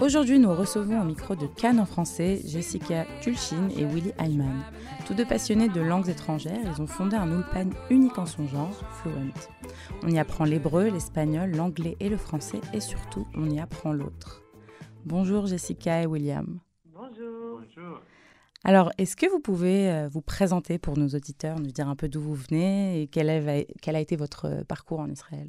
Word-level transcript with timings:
Aujourd'hui, 0.00 0.38
nous 0.38 0.54
recevons 0.54 1.02
au 1.02 1.04
micro 1.04 1.36
de 1.36 1.46
Cannes 1.46 1.78
en 1.78 1.84
français 1.84 2.40
Jessica 2.46 3.04
Tulchin 3.20 3.68
et 3.76 3.84
Willy 3.84 4.12
Ayman. 4.18 4.62
Tous 5.06 5.12
deux 5.12 5.26
passionnés 5.26 5.68
de 5.68 5.82
langues 5.82 6.08
étrangères, 6.08 6.58
ils 6.64 6.80
ont 6.80 6.86
fondé 6.86 7.16
un 7.16 7.30
ulpan 7.30 7.68
unique 7.90 8.18
en 8.18 8.26
son 8.26 8.46
genre, 8.48 8.82
Fluent. 9.02 9.32
On 10.02 10.08
y 10.08 10.18
apprend 10.18 10.44
l'hébreu, 10.44 10.88
l'espagnol, 10.88 11.50
l'anglais 11.50 11.96
et 12.00 12.08
le 12.08 12.16
français, 12.16 12.60
et 12.72 12.80
surtout, 12.80 13.26
on 13.34 13.50
y 13.50 13.60
apprend 13.60 13.92
l'autre. 13.92 14.42
Bonjour 15.04 15.46
Jessica 15.46 16.02
et 16.02 16.06
William. 16.06 16.60
Alors, 18.64 18.90
est-ce 18.98 19.16
que 19.16 19.28
vous 19.30 19.40
pouvez 19.40 19.90
euh, 19.90 20.08
vous 20.08 20.20
présenter 20.20 20.78
pour 20.78 20.98
nos 20.98 21.08
auditeurs, 21.08 21.58
nous 21.58 21.70
dire 21.70 21.88
un 21.88 21.96
peu 21.96 22.08
d'où 22.08 22.20
vous 22.20 22.34
venez 22.34 23.00
et 23.00 23.06
quel, 23.06 23.30
a 23.30 24.00
été 24.00 24.16
votre 24.16 24.64
parcours 24.66 25.00
en 25.00 25.08
Israël? 25.08 25.48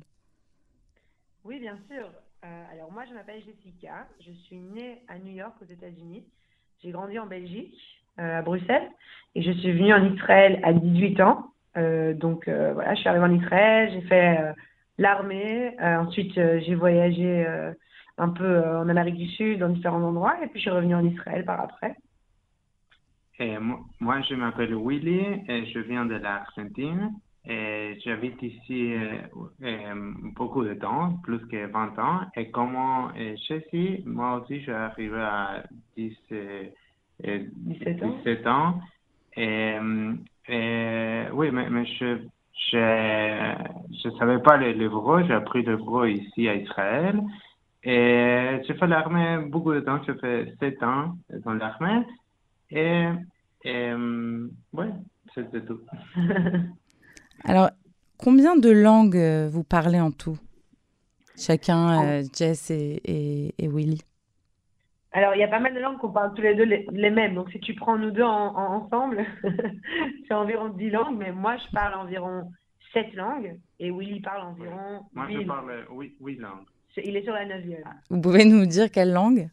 Oui, 1.44 1.60
bien 1.60 1.78
sûr. 1.90 2.06
Euh, 2.46 2.64
alors 2.72 2.92
moi, 2.92 3.04
je 3.10 3.14
m'appelle 3.14 3.42
Jessica. 3.46 4.08
Je 4.26 4.32
suis 4.32 4.58
née 4.58 5.02
à 5.08 5.20
New 5.20 5.34
York, 5.34 5.54
aux 5.62 5.72
États-Unis. 5.72 6.24
J'ai 6.82 6.92
grandi 6.92 7.20
en 7.20 7.28
Belgique, 7.28 7.78
euh, 8.20 8.40
à 8.40 8.42
Bruxelles, 8.42 8.90
et 9.36 9.44
je 9.44 9.52
suis 9.52 9.74
venue 9.74 9.94
en 9.94 10.14
Israël 10.14 10.60
à 10.64 10.74
18 10.74 11.22
ans. 11.22 11.52
Euh, 11.78 12.14
donc 12.14 12.48
euh, 12.48 12.74
voilà, 12.74 12.96
je 12.96 13.02
suis 13.02 13.10
arrivée 13.10 13.26
en 13.26 13.34
Israël, 13.34 13.92
j'ai 13.94 14.02
fait 14.08 14.40
euh, 14.40 14.54
l'armée. 14.98 15.76
Euh, 15.80 15.98
ensuite, 15.98 16.38
euh, 16.38 16.60
j'ai 16.66 16.76
voyagé 16.76 17.46
euh, 17.46 17.72
un 18.18 18.30
peu 18.30 18.46
euh, 18.46 18.82
en 18.82 18.90
Amérique 18.90 19.18
du 19.18 19.28
Sud, 19.28 19.60
dans 19.60 19.70
différents 19.70 20.02
endroits, 20.02 20.36
et 20.44 20.48
puis 20.48 20.60
je 20.60 20.62
suis 20.62 20.70
revenue 20.70 20.96
en 20.96 21.06
Israël 21.06 21.46
par 21.46 21.62
après. 21.62 21.96
Et 23.42 23.58
mo- 23.58 23.80
moi, 24.00 24.22
je 24.22 24.36
m'appelle 24.36 24.76
Willy 24.76 25.20
et 25.50 25.66
je 25.74 25.80
viens 25.80 26.06
de 26.06 26.14
l'Argentine. 26.16 27.12
Et 27.44 27.98
j'habite 28.06 28.40
ici 28.44 28.94
euh, 28.94 29.18
euh, 29.64 30.12
beaucoup 30.36 30.64
de 30.64 30.76
temps, 30.76 31.14
plus 31.24 31.40
que 31.48 31.66
20 31.66 31.98
ans. 31.98 32.20
Et 32.36 32.52
comme 32.52 32.76
euh, 32.76 33.36
Jessie, 33.48 34.04
moi 34.06 34.40
aussi, 34.40 34.58
je 34.60 34.64
suis 34.66 34.72
arrivé 34.72 35.20
à 35.20 35.64
10, 35.98 36.16
euh, 36.34 36.64
euh, 37.26 37.40
17 37.56 38.04
ans. 38.04 38.16
17 38.24 38.48
ans. 38.48 38.82
Et, 39.36 39.74
euh, 39.82 40.14
et 40.48 41.24
oui, 41.34 41.50
mais, 41.52 41.68
mais 41.72 41.86
je 41.86 42.20
je 42.70 43.54
je 44.04 44.10
savais 44.20 44.40
pas 44.44 44.58
le- 44.58 44.74
l'hébreu. 44.74 45.24
J'ai 45.26 45.34
appris 45.34 45.64
l'hébreu 45.64 46.10
ici 46.12 46.48
à 46.48 46.54
Israël. 46.54 47.20
Et 47.84 48.62
j'ai 48.68 48.76
fait 48.76 48.86
l'armée 48.86 49.40
beaucoup 49.50 49.74
de 49.74 49.80
temps. 49.80 50.00
J'ai 50.06 50.14
fait 50.20 50.54
7 50.60 50.84
ans 50.84 51.16
dans 51.44 51.54
l'armée. 51.56 52.04
Et, 52.70 53.08
et 53.64 53.90
euh, 53.92 54.48
ouais, 54.74 54.90
c'était 55.34 55.64
tout. 55.66 55.80
Alors, 57.44 57.70
combien 58.18 58.56
de 58.56 58.70
langues 58.70 59.18
euh, 59.18 59.50
vous 59.50 59.64
parlez 59.64 60.00
en 60.00 60.12
tout? 60.12 60.38
Chacun, 61.38 62.04
euh, 62.06 62.24
Jess 62.36 62.70
et, 62.72 63.02
et, 63.04 63.56
et 63.58 63.68
Willy. 63.68 64.02
Alors, 65.14 65.36
il 65.36 65.40
y 65.40 65.44
a 65.44 65.48
pas 65.48 65.60
mal 65.60 65.74
de 65.74 65.80
langues 65.80 65.98
qu'on 65.98 66.12
parle 66.12 66.34
tous 66.36 66.42
les 66.42 66.56
deux 66.56 66.64
les, 66.64 66.86
les 66.92 67.10
mêmes. 67.10 67.36
Donc, 67.36 67.52
si 67.52 67.60
tu 67.60 67.74
prends 67.74 67.98
nous 67.98 68.12
deux 68.12 68.22
en, 68.24 68.56
en- 68.56 68.84
ensemble, 68.86 69.26
c'est 70.28 70.34
environ 70.34 70.70
10 70.70 70.90
langues. 70.92 71.18
Mais 71.18 71.32
moi, 71.32 71.58
je 71.58 71.72
parle 71.74 71.96
environ 71.96 72.50
7 72.94 73.14
langues. 73.16 73.58
Et 73.80 73.92
Willy 73.92 74.22
parle 74.22 74.42
environ 74.48 75.02
Moi, 75.14 75.26
8 75.28 75.34
je 75.34 75.38
langues. 75.40 75.48
parle 75.48 75.86
huit, 75.92 76.14
huit 76.22 76.38
langues. 76.40 76.66
C'est- 76.96 77.02
Il 77.06 77.16
est 77.18 77.24
sur 77.24 77.34
la 77.34 77.46
neuvième. 77.46 77.84
Vous 78.10 78.22
pouvez 78.22 78.46
nous 78.46 78.66
dire 78.66 78.90
quelle 78.92 79.12
langue? 79.12 79.50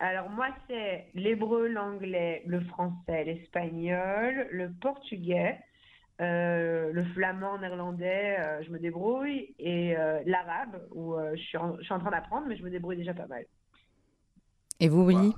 Alors, 0.00 0.28
moi, 0.28 0.48
c'est 0.68 1.06
l'hébreu, 1.14 1.68
l'anglais, 1.68 2.42
le 2.46 2.60
français, 2.60 3.24
l'espagnol, 3.24 4.48
le 4.50 4.72
portugais, 4.80 5.58
euh, 6.20 6.92
le 6.92 7.04
flamand, 7.06 7.58
néerlandais, 7.58 8.36
euh, 8.38 8.62
je 8.64 8.70
me 8.70 8.78
débrouille, 8.78 9.54
et 9.58 9.96
euh, 9.96 10.20
l'arabe, 10.26 10.86
où 10.90 11.14
euh, 11.14 11.34
je, 11.36 11.42
suis 11.42 11.58
en, 11.58 11.76
je 11.78 11.84
suis 11.84 11.92
en 11.94 12.00
train 12.00 12.10
d'apprendre, 12.10 12.46
mais 12.48 12.56
je 12.56 12.64
me 12.64 12.70
débrouille 12.70 12.96
déjà 12.96 13.14
pas 13.14 13.26
mal. 13.26 13.44
Et 14.80 14.88
vous, 14.88 15.06
Willy? 15.06 15.34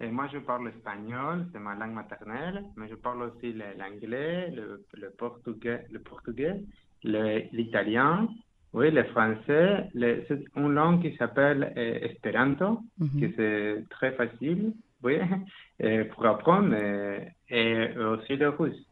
Et 0.00 0.08
moi, 0.08 0.28
je 0.32 0.38
parle 0.38 0.68
espagnol, 0.68 1.46
c'est 1.52 1.58
ma 1.58 1.74
langue 1.74 1.92
maternelle, 1.92 2.64
mais 2.76 2.88
je 2.88 2.94
parle 2.94 3.22
aussi 3.22 3.52
l'anglais, 3.52 4.50
le, 4.50 4.86
le 4.94 5.10
portugais, 5.10 5.84
le 5.90 6.00
portugais, 6.00 6.62
le- 7.04 7.44
l'italien, 7.52 8.28
oui, 8.72 8.90
le 8.90 9.04
français. 9.04 9.88
le- 9.94 10.24
c'est 10.28 10.42
une 10.56 10.72
langue 10.74 11.02
qui 11.02 11.16
s'appelle 11.16 11.72
euh, 11.76 11.98
Esperanto, 12.08 12.80
que 13.20 13.26
c'est 13.36 13.88
très 13.90 14.12
facile, 14.12 14.72
oui, 15.02 15.16
et 15.80 16.04
pour 16.04 16.26
apprendre, 16.26 16.74
et, 16.74 17.28
et 17.48 17.96
aussi 17.98 18.36
le 18.36 18.50
russe. 18.50 18.84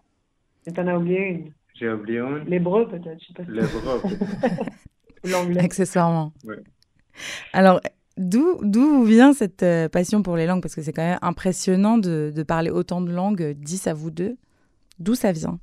Et 0.67 0.73
t'en 0.73 0.87
as 0.87 0.97
oublié 0.97 1.21
une? 1.29 1.53
J'ai 1.75 1.91
oublié 1.91 2.19
une, 2.19 2.45
L'hébreu, 2.47 2.89
peut-être, 2.89 3.21
je 3.21 3.27
sais 3.29 3.33
pas 3.35 3.45
si 3.45 3.51
l'hébreu. 3.53 4.01
Ou 5.25 5.29
l'anglais. 5.29 5.61
Accessoirement. 5.61 6.33
Alors, 7.53 7.81
d'où 8.17 8.59
d'où 8.63 9.05
vient 9.05 9.33
cette 9.33 9.63
euh, 9.63 9.89
passion 9.89 10.23
pour 10.23 10.37
les 10.37 10.47
langues? 10.47 10.63
Parce 10.63 10.75
que 10.75 10.83
c'est 10.83 10.93
quand 10.93 11.03
même 11.07 11.19
impressionnant 11.23 11.99
de, 11.99 12.33
de 12.35 12.43
parler 12.43 12.71
autant 12.71 13.01
de 13.01 13.13
langues, 13.13 13.43
euh, 13.43 13.55
10 13.55 13.87
à 13.87 13.95
vous 13.95 14.11
deux. 14.11 14.37
D'où 14.99 15.15
ça 15.15 15.33
vient? 15.33 15.59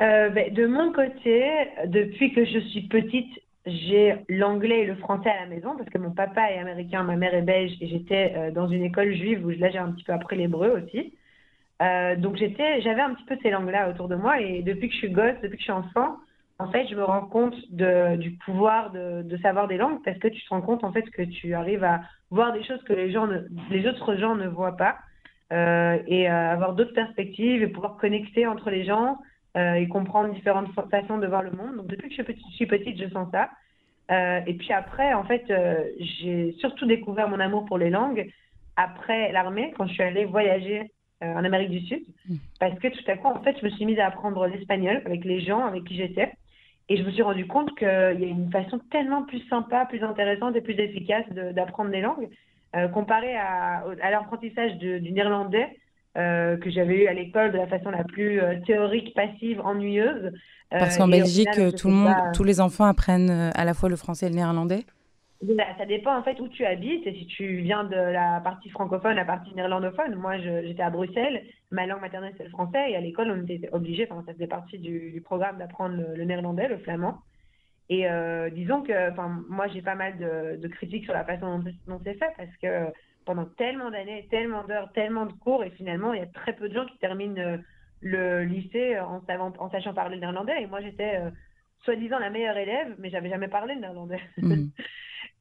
Euh, 0.00 0.30
ben, 0.30 0.52
de 0.54 0.66
mon 0.66 0.92
côté, 0.92 1.44
depuis 1.86 2.32
que 2.32 2.44
je 2.44 2.58
suis 2.58 2.82
petite, 2.82 3.30
j'ai 3.66 4.14
l'anglais 4.30 4.80
et 4.80 4.86
le 4.86 4.94
français 4.96 5.28
à 5.28 5.40
la 5.40 5.46
maison 5.46 5.76
parce 5.76 5.90
que 5.90 5.98
mon 5.98 6.12
papa 6.12 6.50
est 6.50 6.58
américain, 6.58 7.02
ma 7.02 7.16
mère 7.16 7.34
est 7.34 7.42
belge 7.42 7.72
et 7.82 7.88
j'étais 7.88 8.32
euh, 8.34 8.50
dans 8.50 8.66
une 8.68 8.82
école 8.82 9.12
juive 9.14 9.44
où 9.44 9.50
là 9.50 9.68
j'ai 9.70 9.78
un 9.78 9.92
petit 9.92 10.04
peu 10.04 10.14
appris 10.14 10.36
l'hébreu 10.36 10.70
aussi. 10.82 11.12
Euh, 11.82 12.16
donc 12.16 12.36
j'avais 12.36 13.00
un 13.02 13.14
petit 13.14 13.24
peu 13.24 13.36
ces 13.42 13.50
langues-là 13.50 13.90
autour 13.90 14.08
de 14.08 14.14
moi 14.14 14.40
et 14.40 14.62
depuis 14.62 14.88
que 14.88 14.94
je 14.94 14.98
suis 15.00 15.10
gosse, 15.10 15.34
depuis 15.42 15.56
que 15.56 15.62
je 15.62 15.64
suis 15.64 15.72
enfant, 15.72 16.16
en 16.58 16.70
fait, 16.70 16.86
je 16.88 16.94
me 16.94 17.04
rends 17.04 17.26
compte 17.26 17.54
du 17.70 18.32
pouvoir 18.44 18.92
de, 18.92 19.36
savoir 19.42 19.66
des 19.68 19.76
langues 19.76 20.02
parce 20.04 20.18
que 20.18 20.28
tu 20.28 20.42
te 20.42 20.48
rends 20.48 20.60
compte 20.60 20.84
en 20.84 20.92
fait 20.92 21.08
que 21.10 21.22
tu 21.22 21.54
arrives 21.54 21.84
à 21.84 22.00
voir 22.30 22.52
des 22.52 22.62
choses 22.64 22.82
que 22.84 22.92
les 22.92 23.10
gens, 23.10 23.28
les 23.70 23.86
autres 23.86 24.14
gens 24.16 24.34
ne 24.34 24.46
voient 24.46 24.76
pas 24.76 24.96
et 26.06 26.28
avoir 26.28 26.74
d'autres 26.74 26.92
perspectives 26.92 27.62
et 27.62 27.66
pouvoir 27.66 27.96
connecter 27.96 28.46
entre 28.46 28.70
les 28.70 28.84
gens 28.84 29.18
et 29.56 29.88
comprendre 29.88 30.32
différentes 30.32 30.72
fa- 30.74 30.86
façons 30.90 31.18
de 31.18 31.26
voir 31.26 31.42
le 31.42 31.50
monde. 31.50 31.76
Donc 31.76 31.86
depuis 31.88 32.08
que 32.08 32.14
je 32.14 32.22
suis 32.22 32.24
petite, 32.24 32.46
je 32.50 32.56
suis 32.56 32.66
petite, 32.66 32.98
je 33.02 33.08
sens 33.10 33.28
ça. 33.32 33.50
Euh, 34.10 34.40
et 34.46 34.54
puis 34.54 34.72
après, 34.72 35.14
en 35.14 35.24
fait, 35.24 35.44
euh, 35.50 35.84
j'ai 35.98 36.52
surtout 36.58 36.86
découvert 36.86 37.28
mon 37.28 37.40
amour 37.40 37.64
pour 37.66 37.78
les 37.78 37.90
langues 37.90 38.28
après 38.76 39.30
l'armée, 39.32 39.72
quand 39.76 39.86
je 39.86 39.92
suis 39.94 40.02
allée 40.02 40.24
voyager 40.24 40.90
euh, 41.22 41.34
en 41.34 41.44
Amérique 41.44 41.70
du 41.70 41.80
Sud, 41.80 42.02
Mm. 42.28 42.34
parce 42.58 42.78
que 42.78 42.88
tout 42.88 43.10
à 43.10 43.16
coup, 43.16 43.28
en 43.28 43.42
fait, 43.42 43.56
je 43.60 43.64
me 43.64 43.70
suis 43.70 43.84
mise 43.84 43.98
à 43.98 44.06
apprendre 44.06 44.46
l'espagnol 44.46 45.02
avec 45.04 45.24
les 45.24 45.40
gens 45.40 45.64
avec 45.64 45.84
qui 45.84 45.96
j'étais. 45.96 46.32
Et 46.88 46.96
je 46.96 47.02
me 47.04 47.10
suis 47.12 47.22
rendu 47.22 47.46
compte 47.46 47.76
qu'il 47.78 47.86
y 47.86 48.24
a 48.24 48.28
une 48.28 48.50
façon 48.50 48.80
tellement 48.90 49.22
plus 49.22 49.40
sympa, 49.48 49.86
plus 49.86 50.02
intéressante 50.02 50.56
et 50.56 50.60
plus 50.60 50.74
efficace 50.74 51.24
d'apprendre 51.30 51.90
des 51.90 52.00
langues, 52.00 52.28
euh, 52.74 52.88
comparé 52.88 53.36
à, 53.36 53.84
à 54.02 54.10
l'apprentissage 54.10 54.76
du 54.78 55.12
néerlandais 55.12 55.68
euh, 56.16 56.56
que 56.56 56.70
j'avais 56.70 57.04
eu 57.04 57.06
à 57.06 57.12
l'école 57.12 57.52
de 57.52 57.58
la 57.58 57.66
façon 57.66 57.90
la 57.90 58.04
plus 58.04 58.40
euh, 58.40 58.56
théorique, 58.66 59.14
passive, 59.14 59.60
ennuyeuse. 59.60 60.32
Euh, 60.72 60.78
Parce 60.78 60.96
qu'en 60.98 61.08
Belgique, 61.08 61.50
final, 61.52 61.70
je 61.70 61.76
tout 61.76 61.88
le 61.88 61.94
sais 61.94 61.98
monde, 62.00 62.14
pas- 62.14 62.32
tous 62.32 62.44
les 62.44 62.60
enfants 62.60 62.84
apprennent 62.84 63.50
à 63.54 63.64
la 63.64 63.74
fois 63.74 63.88
le 63.88 63.96
français 63.96 64.26
et 64.26 64.28
le 64.28 64.34
néerlandais 64.36 64.84
ça 65.78 65.86
dépend 65.86 66.14
en 66.18 66.22
fait 66.22 66.38
où 66.38 66.48
tu 66.48 66.66
habites 66.66 67.06
et 67.06 67.14
si 67.14 67.26
tu 67.26 67.56
viens 67.62 67.84
de 67.84 67.96
la 67.96 68.40
partie 68.44 68.68
francophone, 68.68 69.16
la 69.16 69.24
partie 69.24 69.54
néerlandophone. 69.54 70.14
Moi, 70.14 70.36
j'étais 70.38 70.82
à 70.82 70.90
Bruxelles, 70.90 71.42
ma 71.70 71.86
langue 71.86 72.02
maternelle 72.02 72.34
c'est 72.36 72.44
le 72.44 72.50
français 72.50 72.90
et 72.90 72.96
à 72.96 73.00
l'école 73.00 73.30
on 73.30 73.42
était 73.48 73.70
obligé, 73.72 74.06
enfin 74.10 74.22
ça 74.26 74.34
faisait 74.34 74.46
partie 74.46 74.78
du, 74.78 75.10
du 75.12 75.22
programme 75.22 75.56
d'apprendre 75.56 75.96
le, 75.96 76.14
le 76.14 76.24
néerlandais, 76.24 76.68
le 76.68 76.76
flamand. 76.76 77.22
Et 77.88 78.04
disons 78.52 78.82
que, 78.82 79.10
enfin 79.10 79.42
moi 79.48 79.66
j'ai 79.68 79.80
pas 79.80 79.94
mal 79.94 80.18
de, 80.18 80.56
de 80.60 80.68
critiques 80.68 81.04
sur 81.04 81.14
la 81.14 81.24
façon 81.24 81.58
dont, 81.60 81.72
dont 81.88 82.00
c'est 82.04 82.18
fait 82.18 82.32
parce 82.36 82.54
que 82.62 82.92
pendant 83.24 83.44
tellement 83.44 83.90
d'années, 83.90 84.26
tellement 84.30 84.64
d'heures, 84.64 84.90
tellement 84.92 85.26
de 85.26 85.32
cours 85.32 85.64
et 85.64 85.70
finalement 85.70 86.12
il 86.12 86.20
y 86.20 86.22
a 86.22 86.26
très 86.26 86.54
peu 86.54 86.68
de 86.68 86.74
gens 86.74 86.86
qui 86.86 86.98
terminent 86.98 87.40
euh, 87.40 87.58
le 88.00 88.44
lycée 88.44 88.98
en, 88.98 89.22
savant, 89.26 89.52
en 89.58 89.70
sachant 89.70 89.94
parler 89.94 90.16
le 90.16 90.20
néerlandais 90.20 90.62
et 90.62 90.66
moi 90.66 90.80
j'étais 90.80 91.16
euh, 91.16 91.30
soi-disant 91.84 92.18
la 92.18 92.30
meilleure 92.30 92.56
élève 92.56 92.94
mais 92.98 93.10
j'avais 93.10 93.28
jamais 93.30 93.48
parlé 93.48 93.74
le 93.74 93.80
néerlandais. 93.80 94.20
Mhm. 94.38 94.70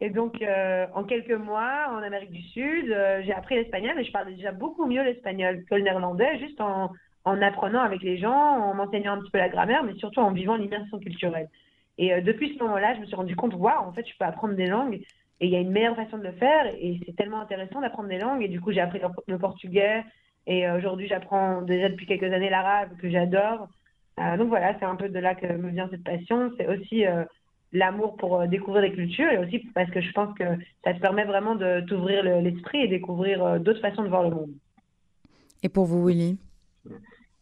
Et 0.02 0.10
donc, 0.10 0.42
euh, 0.42 0.88
en 0.94 1.04
quelques 1.04 1.32
mois, 1.32 1.88
en 1.92 1.98
Amérique 1.98 2.32
du 2.32 2.42
Sud, 2.42 2.90
euh, 2.90 3.22
j'ai 3.26 3.34
appris 3.34 3.56
l'espagnol 3.56 4.00
et 4.00 4.06
je 4.06 4.12
parlais 4.12 4.34
déjà 4.34 4.52
beaucoup 4.52 4.86
mieux 4.86 5.04
l'espagnol 5.04 5.66
que 5.70 5.76
le 5.76 5.82
néerlandais, 5.82 6.40
juste 6.40 6.62
en, 6.62 6.92
en 7.26 7.42
apprenant 7.42 7.82
avec 7.82 8.02
les 8.02 8.18
gens, 8.18 8.32
en 8.32 8.74
m'enseignant 8.74 9.14
un 9.14 9.20
petit 9.20 9.32
peu 9.32 9.40
la 9.40 9.50
grammaire, 9.50 9.84
mais 9.84 9.96
surtout 9.96 10.22
en 10.22 10.32
vivant 10.32 10.56
l'immersion 10.56 11.00
culturelle. 11.00 11.50
Et 11.98 12.14
euh, 12.14 12.22
depuis 12.22 12.56
ce 12.56 12.64
moment-là, 12.64 12.96
je 12.96 13.02
me 13.02 13.06
suis 13.08 13.16
rendu 13.16 13.36
compte, 13.36 13.54
waouh, 13.54 13.88
en 13.88 13.92
fait, 13.92 14.08
je 14.08 14.14
peux 14.18 14.24
apprendre 14.24 14.56
des 14.56 14.68
langues 14.68 15.02
et 15.42 15.48
il 15.48 15.52
y 15.52 15.56
a 15.56 15.60
une 15.60 15.72
meilleure 15.72 15.96
façon 15.96 16.18
de 16.18 16.24
le 16.24 16.34
faire 16.34 16.66
et 16.66 17.00
c'est 17.06 17.16
tellement 17.16 17.40
intéressant 17.40 17.82
d'apprendre 17.82 18.10
des 18.10 18.18
langues. 18.18 18.44
Et 18.44 18.50
du 18.50 18.60
coup, 18.60 18.72
j'ai 18.72 18.82
appris 18.82 19.00
le, 19.28 19.38
portugais 19.38 20.04
et 20.48 20.68
euh, 20.68 20.78
aujourd'hui, 20.78 21.08
j'apprends 21.08 21.62
déjà 21.62 21.90
depuis 21.90 22.06
quelques 22.06 22.32
années 22.32 22.50
l'arabe 22.50 22.90
que 23.02 23.10
j'adore. 23.10 23.68
Euh, 24.20 24.38
donc 24.38 24.50
voilà, 24.50 24.78
c'est 24.80 24.86
un 24.86 24.96
peu 24.96 25.08
de 25.08 25.20
là 25.20 25.36
que 25.36 25.48
me 25.48 25.70
vient 25.70 25.88
cette 25.90 26.04
passion. 26.04 26.52
C'est 26.58 26.68
aussi 26.68 27.06
euh, 27.06 27.24
l'amour 27.72 28.18
pour 28.18 28.42
euh, 28.42 28.48
découvrir 28.48 28.82
les 28.82 28.92
cultures 28.92 29.32
et 29.32 29.38
aussi 29.38 29.60
parce 29.74 29.90
que 29.92 30.02
je 30.02 30.12
pense 30.12 30.38
que 30.38 30.44
ça 30.84 30.94
te 30.94 31.00
permet 31.00 31.24
vraiment 31.24 31.56
de 31.56 31.82
t'ouvrir 31.82 32.24
le- 32.24 32.42
l'esprit 32.42 32.82
et 32.82 32.88
découvrir 32.88 33.46
euh, 33.46 33.60
d'autres 33.60 33.82
façons 33.82 34.04
de 34.04 34.10
voir 34.10 34.24
le 34.24 34.32
monde. 34.32 34.52
Et 35.64 35.70
pour 35.70 35.86
vous, 35.86 36.06
Willy? 36.06 36.38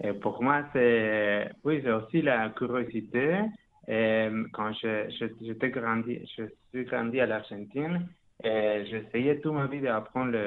Et 0.03 0.13
pour 0.13 0.43
moi, 0.43 0.65
c'est, 0.73 1.49
oui, 1.63 1.81
c'est 1.83 1.91
aussi 1.91 2.21
la 2.21 2.49
curiosité. 2.49 3.39
Et 3.87 4.27
quand 4.53 4.73
je, 4.73 5.09
j'étais 5.41 5.69
grandi, 5.69 6.19
je 6.37 6.43
suis 6.77 6.85
grandi 6.85 7.19
à 7.19 7.25
l'Argentine, 7.25 8.07
j'essayais 8.43 9.39
toute 9.39 9.53
ma 9.53 9.67
vie 9.67 9.81
d'apprendre 9.81 10.37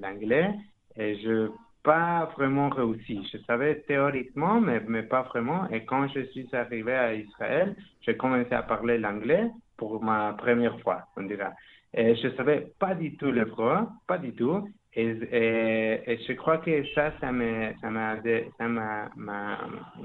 l'anglais 0.00 0.50
et 0.96 1.16
je 1.22 1.50
pas 1.82 2.30
vraiment 2.36 2.68
réussi. 2.68 3.28
Je 3.32 3.38
savais 3.38 3.80
théoriquement, 3.86 4.60
mais, 4.60 4.80
mais 4.86 5.02
pas 5.02 5.22
vraiment. 5.22 5.68
Et 5.70 5.84
quand 5.84 6.06
je 6.08 6.20
suis 6.26 6.48
arrivé 6.52 6.92
à 6.92 7.14
Israël, 7.14 7.74
j'ai 8.02 8.16
commencé 8.16 8.52
à 8.52 8.62
parler 8.62 8.98
l'anglais 8.98 9.50
pour 9.76 10.02
ma 10.02 10.34
première 10.34 10.78
fois, 10.80 11.06
on 11.16 11.22
dira. 11.24 11.52
Et 11.94 12.14
je 12.16 12.28
savais 12.36 12.72
pas 12.78 12.94
du 12.94 13.16
tout 13.16 13.32
l'hébreu, 13.32 13.78
pas 14.06 14.18
du 14.18 14.32
tout. 14.32 14.68
Et, 14.94 15.08
et, 15.08 16.18
je 16.28 16.32
crois 16.34 16.58
que 16.58 16.84
ça, 16.94 17.12
ça 17.20 17.32
m'a, 17.32 18.12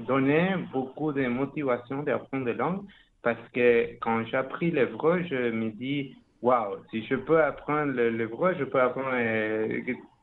donné 0.06 0.54
beaucoup 0.72 1.12
de 1.12 1.26
motivation 1.26 2.02
d'apprendre 2.02 2.46
la 2.46 2.54
langue 2.54 2.84
parce 3.22 3.48
que 3.52 3.96
quand 4.00 4.24
j'ai 4.26 4.36
appris 4.36 4.70
l'hébreu, 4.70 5.22
je 5.28 5.50
me 5.50 5.70
dis, 5.70 6.16
waouh, 6.42 6.76
si 6.90 7.04
je 7.06 7.16
peux 7.16 7.42
apprendre 7.42 7.92
l'hébreu, 7.92 8.54
je 8.58 8.64
peux 8.64 8.80
apprendre 8.80 9.10
euh, 9.12 9.80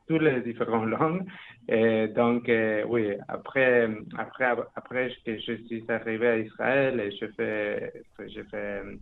toutes 0.08 0.22
les 0.22 0.40
différentes 0.40 0.88
langues. 0.98 1.24
Et 1.68 2.08
donc, 2.08 2.48
euh, 2.48 2.84
oui, 2.88 3.12
après, 3.28 3.88
après, 4.16 4.54
après 4.74 5.12
que 5.24 5.38
je 5.38 5.54
suis 5.66 5.84
arrivé 5.88 6.28
à 6.28 6.38
Israël 6.38 7.00
et 7.00 7.10
je 7.10 7.26
fais, 7.36 7.92
je 8.18 8.40
fais 8.50 8.82
euh, 8.84 8.96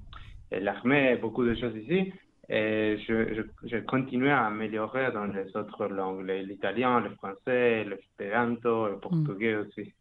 l'armée, 0.51 1.17
beaucoup 1.17 1.45
de 1.45 1.55
choses 1.55 1.77
ici, 1.77 2.13
et 2.49 2.99
je, 3.07 3.43
je, 3.63 4.29
à 4.29 4.47
améliorer 4.47 5.13
dans 5.13 5.25
les 5.25 5.57
autres 5.57 5.87
langues, 5.87 6.27
l'italien, 6.27 7.01
le 7.01 7.11
français, 7.11 7.85
l'espéranto, 7.85 8.89
le 8.89 8.99
portugais 8.99 9.57
aussi. 9.57 9.95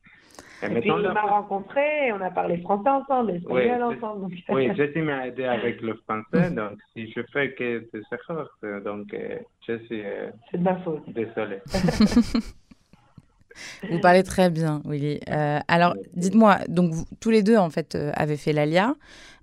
Et, 0.64 0.80
puis 0.80 0.90
il 0.90 1.12
m'a 1.12 1.22
rencontré, 1.22 2.12
on 2.14 2.22
a 2.22 2.30
parlé 2.30 2.58
français 2.60 2.90
ensemble, 2.90 3.32
espagnol 3.32 3.84
oui, 3.90 3.98
ensemble. 3.98 4.34
Oui, 4.50 4.70
Jessie 4.76 5.02
m'a 5.02 5.28
aidé 5.28 5.46
avec 5.46 5.82
le 5.82 5.96
français, 5.96 6.52
donc 6.52 6.78
si 6.96 7.12
je 7.12 7.22
fais 7.34 7.54
que 7.54 7.90
des 7.92 8.02
erreurs, 8.12 8.56
donc 8.84 9.14
euh, 9.14 9.40
Jessie... 9.68 10.04
Euh, 10.06 10.30
C'est 10.52 10.58
de 10.58 10.64
ma 10.64 10.76
faute. 10.78 11.04
Désolé. 11.08 11.58
vous 13.90 14.00
parlez 14.00 14.24
très 14.24 14.50
bien, 14.50 14.82
Willy. 14.86 15.20
Euh, 15.30 15.60
alors, 15.68 15.96
dites-moi, 16.14 16.60
donc 16.70 16.94
vous, 16.94 17.04
tous 17.20 17.30
les 17.30 17.44
deux, 17.44 17.58
en 17.58 17.70
fait, 17.70 17.98
avez 18.14 18.38
fait 18.38 18.54
l'ALIA 18.54 18.96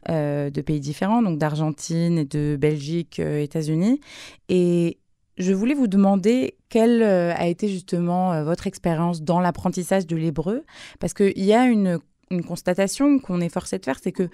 de 0.08 0.60
pays 0.62 0.80
différents, 0.80 1.20
donc 1.20 1.38
d'Argentine 1.38 2.18
et 2.18 2.24
de 2.24 2.56
Belgique, 2.56 3.18
États-Unis. 3.18 4.00
Et 4.48 4.96
je 5.38 5.52
voulais 5.52 5.74
vous 5.74 5.86
demander 5.86 6.56
quelle 6.68 7.02
euh, 7.02 7.34
a 7.34 7.46
été 7.46 7.68
justement 7.68 8.32
euh, 8.32 8.44
votre 8.44 8.66
expérience 8.66 9.22
dans 9.22 9.40
l'apprentissage 9.40 10.06
de 10.06 10.16
l'hébreu, 10.16 10.64
parce 10.98 11.14
qu'il 11.14 11.44
y 11.44 11.52
a 11.52 11.66
une, 11.66 11.98
constatation 12.46 13.18
qu'on 13.18 13.40
est 13.40 13.48
forcé 13.48 13.76
de 13.80 13.84
faire, 13.84 13.98
c'est 14.00 14.12
que 14.12 14.28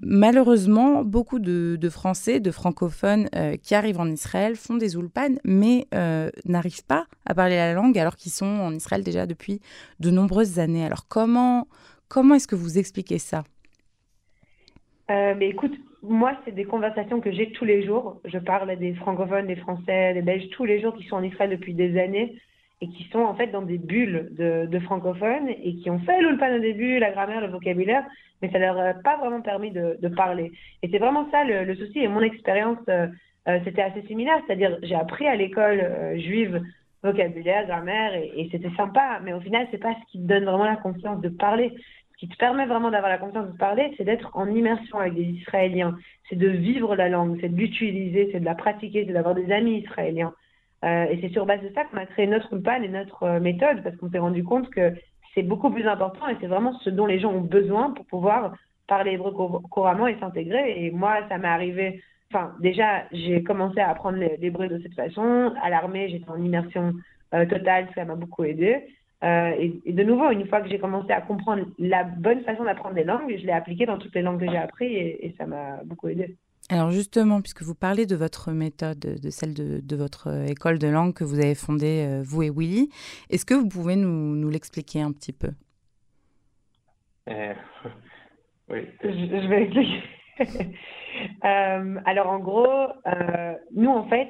malheureusement, 0.00 1.02
beaucoup 1.02 1.40
de, 1.40 1.76
Français, 1.90 2.38
de 2.38 2.52
francophones 2.52 3.28
euh, 3.34 3.56
qui 3.56 3.74
arrivent 3.74 3.98
en 3.98 4.06
Israël 4.06 4.54
font 4.54 4.76
des 4.76 4.94
ulpan, 4.94 5.34
mais 5.42 5.88
n'arrivent 6.44 6.84
pas 6.84 7.08
à 7.26 7.34
parler 7.34 7.56
la 7.56 7.72
langue 7.72 7.98
alors 7.98 8.14
qu'ils 8.14 8.30
sont 8.30 8.46
en 8.46 8.72
Israël 8.72 9.02
déjà 9.02 9.26
depuis 9.26 9.60
de 9.98 10.12
nombreuses 10.12 10.60
années. 10.60 10.86
Alors 10.86 11.08
comment, 11.08 11.66
comment 12.06 12.36
est-ce 12.36 12.46
que 12.46 12.54
vous 12.54 12.78
expliquez 12.78 13.18
ça? 13.18 13.42
Mais 15.36 15.48
écoute, 15.48 15.74
moi, 16.02 16.32
c'est 16.44 16.54
des 16.54 16.64
conversations 16.64 17.20
que 17.20 17.30
j'ai 17.30 17.52
tous 17.52 17.64
les 17.64 17.84
jours. 17.84 18.20
Je 18.24 18.38
parle 18.38 18.76
des 18.76 18.94
francophones, 18.94 19.46
des 19.46 19.56
français, 19.56 20.14
des 20.14 20.22
belges 20.22 20.48
tous 20.50 20.64
les 20.64 20.80
jours 20.80 20.94
qui 20.96 21.04
sont 21.04 21.16
en 21.16 21.22
Israël 21.22 21.50
depuis 21.50 21.74
des 21.74 21.98
années 21.98 22.36
et 22.80 22.88
qui 22.88 23.04
sont 23.12 23.20
en 23.20 23.34
fait 23.36 23.46
dans 23.46 23.62
des 23.62 23.78
bulles 23.78 24.28
de, 24.32 24.78
francophones 24.80 25.48
et 25.48 25.76
qui 25.76 25.88
ont 25.88 26.00
fait 26.00 26.20
l'ulpan 26.20 26.56
au 26.56 26.58
début, 26.58 26.98
la 26.98 27.12
grammaire, 27.12 27.40
le 27.40 27.46
vocabulaire, 27.46 28.04
mais 28.42 28.50
ça 28.50 28.58
leur 28.58 28.76
a 28.76 28.94
pas 28.94 29.16
vraiment 29.18 29.40
permis 29.40 29.70
de, 29.70 30.08
parler. 30.16 30.50
Et 30.82 30.88
c'est 30.90 30.98
vraiment 30.98 31.30
ça 31.30 31.44
le, 31.44 31.72
souci. 31.76 32.00
Et 32.00 32.08
mon 32.08 32.20
expérience, 32.20 32.78
euh, 32.88 33.06
euh, 33.46 33.60
c'était 33.64 33.82
assez 33.82 34.02
similaire. 34.08 34.40
C'est-à-dire, 34.44 34.76
j'ai 34.82 34.96
appris 34.96 35.28
à 35.28 35.36
l'école 35.36 35.80
euh, 35.80 36.18
juive 36.18 36.60
vocabulaire, 37.04 37.66
grammaire, 37.66 38.14
et, 38.14 38.32
et 38.34 38.48
c'était 38.50 38.74
sympa. 38.76 39.20
Mais 39.22 39.32
au 39.32 39.40
final, 39.40 39.68
c'est 39.70 39.78
pas 39.78 39.94
ce 39.94 40.10
qui 40.10 40.18
donne 40.18 40.44
vraiment 40.44 40.64
la 40.64 40.76
confiance 40.76 41.20
de 41.20 41.28
parler 41.28 41.72
qui 42.22 42.28
te 42.28 42.36
permet 42.36 42.66
vraiment 42.66 42.92
d'avoir 42.92 43.10
la 43.10 43.18
confiance 43.18 43.50
de 43.50 43.56
parler, 43.56 43.92
c'est 43.96 44.04
d'être 44.04 44.30
en 44.34 44.48
immersion 44.48 45.00
avec 45.00 45.14
des 45.14 45.24
Israéliens, 45.24 45.98
c'est 46.28 46.36
de 46.36 46.46
vivre 46.46 46.94
la 46.94 47.08
langue, 47.08 47.36
c'est 47.40 47.48
de 47.48 47.56
l'utiliser, 47.56 48.28
c'est 48.30 48.38
de 48.38 48.44
la 48.44 48.54
pratiquer, 48.54 49.04
c'est 49.04 49.12
d'avoir 49.12 49.34
des 49.34 49.50
amis 49.50 49.80
israéliens. 49.80 50.32
Euh, 50.84 51.06
et 51.10 51.18
c'est 51.20 51.30
sur 51.30 51.46
base 51.46 51.60
de 51.62 51.72
ça 51.74 51.82
qu'on 51.82 51.96
a 51.96 52.06
créé 52.06 52.28
notre 52.28 52.52
ULPAN 52.52 52.80
et 52.84 52.88
notre 52.88 53.24
euh, 53.24 53.40
méthode, 53.40 53.82
parce 53.82 53.96
qu'on 53.96 54.08
s'est 54.08 54.20
rendu 54.20 54.44
compte 54.44 54.70
que 54.70 54.94
c'est 55.34 55.42
beaucoup 55.42 55.68
plus 55.68 55.84
important 55.88 56.28
et 56.28 56.36
c'est 56.40 56.46
vraiment 56.46 56.78
ce 56.84 56.90
dont 56.90 57.06
les 57.06 57.18
gens 57.18 57.32
ont 57.32 57.40
besoin 57.40 57.90
pour 57.90 58.06
pouvoir 58.06 58.54
parler 58.86 59.14
hébreu 59.14 59.32
couramment 59.68 60.06
et 60.06 60.16
s'intégrer. 60.20 60.76
Et 60.76 60.92
moi, 60.92 61.26
ça 61.28 61.38
m'est 61.38 61.48
arrivé, 61.48 62.04
enfin, 62.32 62.54
déjà, 62.60 63.02
j'ai 63.10 63.42
commencé 63.42 63.80
à 63.80 63.90
apprendre 63.90 64.18
l'hébreu 64.38 64.68
de 64.68 64.78
cette 64.80 64.94
façon. 64.94 65.52
À 65.60 65.70
l'armée, 65.70 66.08
j'étais 66.08 66.30
en 66.30 66.40
immersion 66.40 66.92
euh, 67.34 67.46
totale, 67.46 67.88
ça 67.96 68.04
m'a 68.04 68.14
beaucoup 68.14 68.44
aidé. 68.44 68.86
Euh, 69.22 69.54
et, 69.84 69.92
de 69.92 70.02
nouveau, 70.02 70.30
une 70.30 70.46
fois 70.48 70.60
que 70.60 70.68
j'ai 70.68 70.78
commencé 70.78 71.12
à 71.12 71.20
comprendre 71.20 71.64
la 71.78 72.02
bonne 72.04 72.40
façon 72.42 72.64
d'apprendre 72.64 72.94
des 72.94 73.04
langues, 73.04 73.36
je 73.38 73.46
l'ai 73.46 73.52
appliquée 73.52 73.86
dans 73.86 73.98
toutes 73.98 74.14
les 74.14 74.22
langues 74.22 74.40
que 74.40 74.50
j'ai 74.50 74.56
apprises 74.56 74.90
et, 74.90 75.34
ça 75.38 75.46
m'a 75.46 75.82
beaucoup 75.84 76.08
aidé. 76.08 76.36
Alors 76.70 76.90
justement, 76.90 77.40
puisque 77.40 77.62
vous 77.62 77.74
parlez 77.74 78.06
de 78.06 78.16
votre 78.16 78.50
méthode, 78.52 78.98
de 78.98 79.30
celle 79.30 79.54
de, 79.54 79.96
votre 79.96 80.48
école 80.48 80.78
de 80.78 80.88
langue 80.88 81.12
que 81.12 81.24
vous 81.24 81.38
avez 81.38 81.54
fondée, 81.54 82.06
euh, 82.06 82.22
vous 82.24 82.42
et 82.42 82.50
Willy, 82.50 82.88
est-ce 83.30 83.44
que 83.44 83.54
vous 83.54 83.68
pouvez 83.68 83.96
nous, 83.96 84.34
nous 84.34 84.48
l'expliquer 84.48 85.02
un 85.02 85.12
petit 85.12 85.32
peu? 85.32 85.50
Euh, 87.28 87.54
Oui. 88.68 88.86
Je, 89.02 89.48
vais 89.48 89.64
expliquer. 89.64 90.02
alors 91.42 92.30
en 92.30 92.38
gros, 92.38 92.86
nous 93.74 93.90
en 93.90 94.08
fait, 94.08 94.28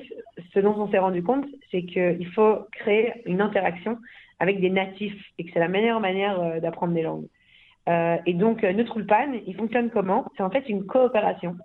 ce 0.52 0.58
dont 0.58 0.74
on 0.76 0.90
s'est 0.90 0.98
rendu 0.98 1.22
compte, 1.22 1.44
c'est 1.70 1.84
qu'il 1.84 2.26
faut 2.34 2.66
créer 2.72 3.12
une 3.26 3.40
interaction 3.40 3.98
avec 4.42 4.60
des 4.60 4.70
natifs 4.70 5.22
et 5.38 5.44
que 5.44 5.52
c'est 5.54 5.60
la 5.60 5.68
meilleure 5.68 6.00
manière 6.00 6.40
euh, 6.40 6.58
d'apprendre 6.58 6.94
des 6.94 7.02
langues. 7.02 7.28
Euh, 7.88 8.16
et 8.26 8.34
donc, 8.34 8.64
euh, 8.64 8.72
notre 8.72 8.98
Ulpan, 8.98 9.34
il 9.46 9.54
fonctionne 9.54 9.88
comment? 9.88 10.24
C'est 10.36 10.42
en 10.42 10.50
fait 10.50 10.68
une 10.68 10.84
coopération 10.84 11.56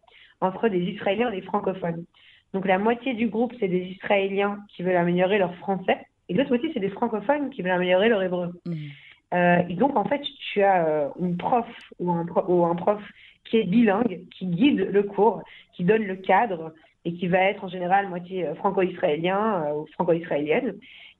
entre 0.41 0.69
des 0.69 0.81
Israéliens 0.81 1.31
et 1.31 1.37
des 1.37 1.41
francophones. 1.41 2.05
Donc, 2.53 2.67
la 2.67 2.77
moitié 2.77 3.15
du 3.15 3.29
groupe, 3.29 3.51
c'est 3.59 3.67
des 3.67 3.83
Israéliens 3.97 4.59
qui 4.69 4.83
veulent 4.83 4.95
améliorer 4.95 5.39
leur 5.39 5.55
français, 5.55 5.97
et 6.29 6.35
l'autre 6.35 6.49
moitié, 6.49 6.69
c'est 6.71 6.79
des 6.79 6.91
francophones 6.91 7.49
qui 7.49 7.63
veulent 7.63 7.71
améliorer 7.71 8.09
leur 8.09 8.21
hébreu. 8.21 8.53
Mmh. 8.67 9.69
et 9.69 9.73
donc, 9.73 9.97
en 9.97 10.05
fait, 10.05 10.21
tu 10.53 10.61
as 10.61 11.09
une 11.19 11.35
prof 11.35 11.65
ou 11.99 12.11
un, 12.11 12.25
ou 12.47 12.63
un 12.65 12.75
prof 12.75 13.01
qui 13.45 13.57
est 13.57 13.63
bilingue, 13.63 14.21
qui 14.37 14.45
guide 14.45 14.87
le 14.91 15.03
cours, 15.03 15.41
qui 15.73 15.83
donne 15.83 16.03
le 16.03 16.15
cadre, 16.15 16.73
et 17.05 17.13
qui 17.13 17.27
va 17.27 17.39
être 17.39 17.63
en 17.63 17.69
général 17.69 18.07
moitié 18.09 18.45
franco-israélien 18.55 19.73
ou 19.73 19.87
franco-israélienne. 19.93 20.75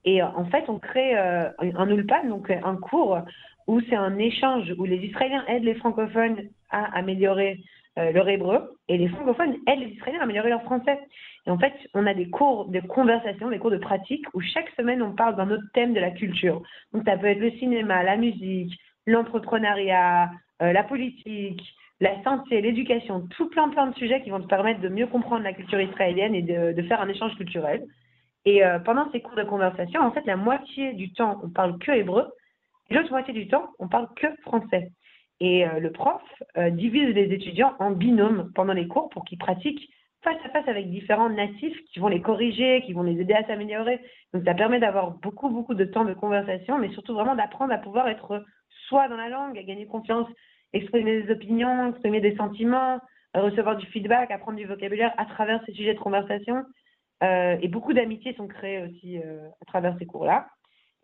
Et 0.08 0.22
en 0.22 0.46
fait, 0.46 0.64
on 0.68 0.78
crée 0.78 1.18
euh, 1.18 1.50
un 1.60 1.90
ulpan, 1.90 2.24
donc 2.28 2.50
un 2.50 2.76
cours 2.76 3.18
où 3.66 3.78
c'est 3.90 3.94
un 3.94 4.16
échange, 4.16 4.74
où 4.78 4.86
les 4.86 4.96
Israéliens 4.96 5.44
aident 5.48 5.64
les 5.64 5.74
francophones 5.74 6.48
à 6.70 6.96
améliorer 6.96 7.60
euh, 7.98 8.10
leur 8.12 8.26
hébreu 8.26 8.78
et 8.88 8.96
les 8.96 9.08
francophones 9.08 9.56
aident 9.66 9.80
les 9.80 9.92
Israéliens 9.96 10.20
à 10.20 10.22
améliorer 10.22 10.48
leur 10.48 10.62
français. 10.62 10.98
Et 11.46 11.50
en 11.50 11.58
fait, 11.58 11.74
on 11.92 12.06
a 12.06 12.14
des 12.14 12.30
cours 12.30 12.70
de 12.70 12.80
conversation, 12.80 13.50
des 13.50 13.58
cours 13.58 13.70
de 13.70 13.76
pratique 13.76 14.24
où 14.32 14.40
chaque 14.40 14.70
semaine 14.78 15.02
on 15.02 15.12
parle 15.12 15.36
d'un 15.36 15.50
autre 15.50 15.68
thème 15.74 15.92
de 15.92 16.00
la 16.00 16.12
culture. 16.12 16.62
Donc 16.94 17.02
ça 17.04 17.18
peut 17.18 17.26
être 17.26 17.40
le 17.40 17.50
cinéma, 17.58 18.02
la 18.02 18.16
musique, 18.16 18.72
l'entrepreneuriat, 19.06 20.30
euh, 20.62 20.72
la 20.72 20.84
politique, 20.84 21.62
la 22.00 22.22
santé, 22.22 22.62
l'éducation, 22.62 23.28
tout 23.36 23.50
plein 23.50 23.68
plein 23.68 23.88
de 23.88 23.94
sujets 23.96 24.22
qui 24.22 24.30
vont 24.30 24.40
te 24.40 24.48
permettre 24.48 24.80
de 24.80 24.88
mieux 24.88 25.06
comprendre 25.06 25.44
la 25.44 25.52
culture 25.52 25.82
israélienne 25.82 26.34
et 26.34 26.40
de 26.40 26.82
faire 26.84 27.02
un 27.02 27.08
échange 27.08 27.36
culturel. 27.36 27.84
Et 28.44 28.64
euh, 28.64 28.78
pendant 28.78 29.10
ces 29.12 29.20
cours 29.20 29.36
de 29.36 29.42
conversation, 29.42 30.00
en 30.00 30.10
fait, 30.12 30.24
la 30.26 30.36
moitié 30.36 30.94
du 30.94 31.12
temps, 31.12 31.40
on 31.42 31.50
parle 31.50 31.78
que 31.78 31.92
hébreu, 31.92 32.28
et 32.90 32.94
l'autre 32.94 33.10
moitié 33.10 33.34
du 33.34 33.48
temps, 33.48 33.70
on 33.78 33.88
parle 33.88 34.08
que 34.16 34.26
français. 34.42 34.92
Et 35.40 35.66
euh, 35.66 35.78
le 35.78 35.92
prof 35.92 36.22
euh, 36.56 36.70
divise 36.70 37.14
les 37.14 37.32
étudiants 37.32 37.74
en 37.78 37.90
binômes 37.92 38.50
pendant 38.54 38.72
les 38.72 38.88
cours 38.88 39.08
pour 39.10 39.24
qu'ils 39.24 39.38
pratiquent 39.38 39.88
face 40.22 40.38
à 40.44 40.48
face 40.48 40.66
avec 40.66 40.90
différents 40.90 41.30
natifs 41.30 41.78
qui 41.92 42.00
vont 42.00 42.08
les 42.08 42.20
corriger, 42.20 42.82
qui 42.82 42.92
vont 42.92 43.04
les 43.04 43.20
aider 43.20 43.34
à 43.34 43.46
s'améliorer. 43.46 44.00
Donc 44.32 44.44
ça 44.44 44.54
permet 44.54 44.80
d'avoir 44.80 45.12
beaucoup, 45.12 45.48
beaucoup 45.48 45.74
de 45.74 45.84
temps 45.84 46.04
de 46.04 46.14
conversation, 46.14 46.78
mais 46.78 46.88
surtout 46.90 47.14
vraiment 47.14 47.36
d'apprendre 47.36 47.72
à 47.72 47.78
pouvoir 47.78 48.08
être 48.08 48.44
soi 48.88 49.08
dans 49.08 49.16
la 49.16 49.28
langue, 49.28 49.56
à 49.56 49.62
gagner 49.62 49.86
confiance, 49.86 50.26
exprimer 50.72 51.22
des 51.22 51.30
opinions, 51.30 51.90
exprimer 51.90 52.20
des 52.20 52.34
sentiments, 52.34 52.98
recevoir 53.34 53.76
du 53.76 53.86
feedback, 53.86 54.30
apprendre 54.32 54.58
du 54.58 54.66
vocabulaire 54.66 55.14
à 55.18 55.26
travers 55.26 55.62
ces 55.66 55.72
sujets 55.72 55.94
de 55.94 56.00
conversation. 56.00 56.64
Euh, 57.22 57.56
et 57.60 57.68
beaucoup 57.68 57.92
d'amitiés 57.92 58.34
sont 58.34 58.46
créées 58.46 58.82
aussi 58.82 59.18
euh, 59.18 59.48
à 59.60 59.64
travers 59.64 59.96
ces 59.98 60.06
cours-là. 60.06 60.46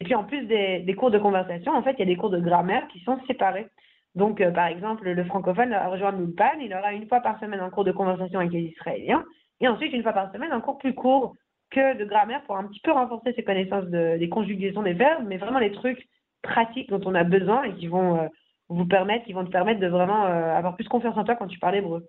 Et 0.01 0.05
puis 0.05 0.15
en 0.15 0.25
plus 0.25 0.47
des, 0.47 0.95
cours 0.97 1.11
de 1.11 1.19
conversation, 1.19 1.73
en 1.73 1.83
fait, 1.83 1.93
il 1.93 1.99
y 2.01 2.03
a 2.03 2.07
des 2.07 2.17
cours 2.17 2.31
de 2.31 2.41
grammaire 2.41 2.87
qui 2.89 3.01
sont 3.01 3.19
séparés. 3.27 3.69
Donc, 4.15 4.41
euh, 4.41 4.51
par 4.51 4.67
exemple, 4.67 5.09
le 5.09 5.25
francophone 5.25 5.71
va 5.71 5.89
rejoindre 5.89 6.19
l'Ulpan, 6.19 6.59
il 6.61 6.73
aura 6.75 6.93
une 6.93 7.09
fois 7.09 7.21
par 7.21 7.39
semaine 7.41 7.61
un 7.61 7.71
cours 7.71 7.85
de 7.85 7.93
conversation 7.93 8.39
avec 8.39 8.53
les 8.53 8.63
Israéliens, 8.63 9.25
et 9.61 9.67
ensuite 9.67 9.93
une 9.93 10.03
fois 10.03 10.13
par 10.13 10.33
semaine 10.33 10.53
un 10.53 10.61
cours 10.61 10.79
plus 10.79 10.95
court 10.95 11.35
que 11.71 11.97
de 11.97 12.05
grammaire 12.05 12.43
pour 12.45 12.57
un 12.57 12.65
petit 12.65 12.81
peu 12.81 12.93
renforcer 12.93 13.33
ses 13.33 13.43
connaissances 13.43 13.87
des 13.87 14.29
conjugaisons 14.29 14.83
des 14.83 14.93
verbes, 14.93 15.25
mais 15.27 15.37
vraiment 15.37 15.59
les 15.59 15.73
trucs 15.73 16.07
pratiques 16.43 16.91
dont 16.91 17.01
on 17.05 17.15
a 17.17 17.25
besoin 17.25 17.65
et 17.65 17.75
qui 17.75 17.89
vont 17.89 18.29
vous 18.69 18.87
permettre, 18.87 19.25
qui 19.25 19.33
vont 19.33 19.45
te 19.45 19.51
permettre 19.51 19.81
de 19.81 19.89
vraiment 19.89 20.25
avoir 20.25 20.77
plus 20.77 20.87
confiance 20.87 21.17
en 21.17 21.25
toi 21.25 21.35
quand 21.35 21.49
tu 21.49 21.59
parles 21.59 21.77
hébreu. 21.77 22.07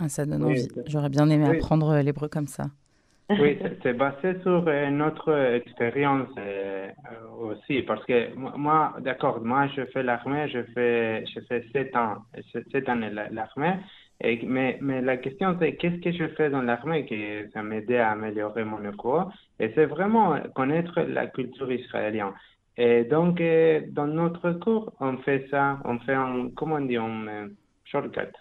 Ah, 0.00 0.08
ça 0.08 0.24
donne 0.26 0.44
envie. 0.44 0.68
J'aurais 0.86 1.10
bien 1.10 1.28
aimé 1.28 1.46
apprendre 1.46 1.94
l'hébreu 1.96 2.28
comme 2.28 2.46
ça. 2.46 2.64
Oui, 3.38 3.56
c'est 3.84 3.92
basé 3.92 4.40
sur 4.42 4.64
notre 4.90 5.30
expérience 5.54 6.30
aussi, 7.38 7.82
parce 7.82 8.04
que 8.04 8.34
moi, 8.34 8.96
d'accord, 9.00 9.40
moi 9.40 9.68
je 9.68 9.82
fais 9.92 10.02
l'armée, 10.02 10.48
je 10.48 10.64
fais, 10.74 11.24
je 11.26 11.40
fais 11.48 11.64
sept 11.72 11.94
ans, 11.94 12.16
sept 12.52 12.88
années 12.88 13.10
l'armée, 13.30 13.74
mais, 14.20 14.78
mais 14.80 15.00
la 15.00 15.16
question 15.18 15.56
c'est 15.60 15.76
qu'est-ce 15.76 16.00
que 16.00 16.10
je 16.10 16.26
fais 16.34 16.50
dans 16.50 16.62
l'armée 16.62 17.06
qui 17.06 17.22
ça 17.52 17.62
m'aidait 17.62 17.98
à 17.98 18.10
améliorer 18.10 18.64
mon 18.64 18.82
hébreu, 18.84 19.22
et 19.60 19.70
c'est 19.76 19.86
vraiment 19.86 20.36
connaître 20.56 21.00
la 21.00 21.28
culture 21.28 21.70
israélienne. 21.70 22.32
Et 22.76 23.04
donc, 23.04 23.40
euh, 23.40 23.82
dans 23.90 24.06
notre 24.06 24.52
cours, 24.52 24.92
on 25.00 25.18
fait 25.18 25.46
ça, 25.50 25.78
on 25.84 25.98
fait 25.98 26.14
un, 26.14 26.48
comment 26.56 26.76
on 26.76 26.80
dit, 26.80 26.96
un 26.96 27.28
euh, 27.28 27.48
shortcut. 27.84 28.32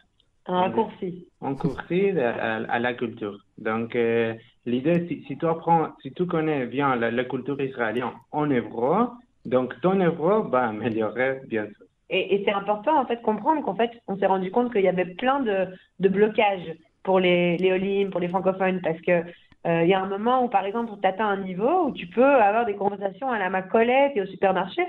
Un 0.49 0.61
raccourci. 0.61 1.27
Un 1.41 1.49
raccourci 1.49 2.09
à, 2.19 2.79
la 2.79 2.93
culture. 2.93 3.37
Donc, 3.59 3.95
euh, 3.95 4.33
l'idée, 4.65 5.07
si, 5.07 5.23
si, 5.27 5.37
tu 5.37 5.45
apprends, 5.45 5.89
si 6.01 6.11
tu 6.11 6.25
connais 6.25 6.65
bien 6.65 6.95
la, 6.95 7.23
culture 7.23 7.61
israélienne 7.61 8.13
en 8.31 8.49
hébreu, 8.49 9.07
donc 9.45 9.79
ton 9.81 10.01
hébreu 10.01 10.49
va 10.49 10.69
améliorer 10.69 11.41
bien 11.47 11.65
sûr. 11.65 11.85
Et, 12.09 12.35
et 12.35 12.43
c'est 12.43 12.51
important 12.51 12.99
en 12.99 13.05
fait 13.05 13.17
de 13.17 13.21
comprendre 13.21 13.63
qu'en 13.63 13.75
fait, 13.75 13.91
on 14.07 14.17
s'est 14.17 14.25
rendu 14.25 14.49
compte 14.49 14.73
qu'il 14.73 14.81
y 14.81 14.87
avait 14.87 15.05
plein 15.05 15.39
de, 15.41 15.67
de 15.99 16.09
blocages 16.09 16.73
pour 17.03 17.19
les, 17.19 17.57
les 17.57 18.05
pour 18.07 18.19
les 18.19 18.27
francophones, 18.27 18.81
parce 18.81 18.99
que 19.01 19.23
euh, 19.67 19.83
il 19.83 19.89
y 19.89 19.93
a 19.93 20.01
un 20.01 20.07
moment 20.07 20.43
où, 20.43 20.47
par 20.47 20.65
exemple, 20.65 20.91
tu 20.99 21.07
atteins 21.07 21.27
un 21.27 21.43
niveau 21.43 21.85
où 21.87 21.91
tu 21.91 22.07
peux 22.07 22.25
avoir 22.25 22.65
des 22.65 22.75
conversations 22.75 23.29
à 23.29 23.37
la 23.37 23.49
Macolette 23.49 24.13
et 24.15 24.21
au 24.21 24.25
supermarché, 24.25 24.81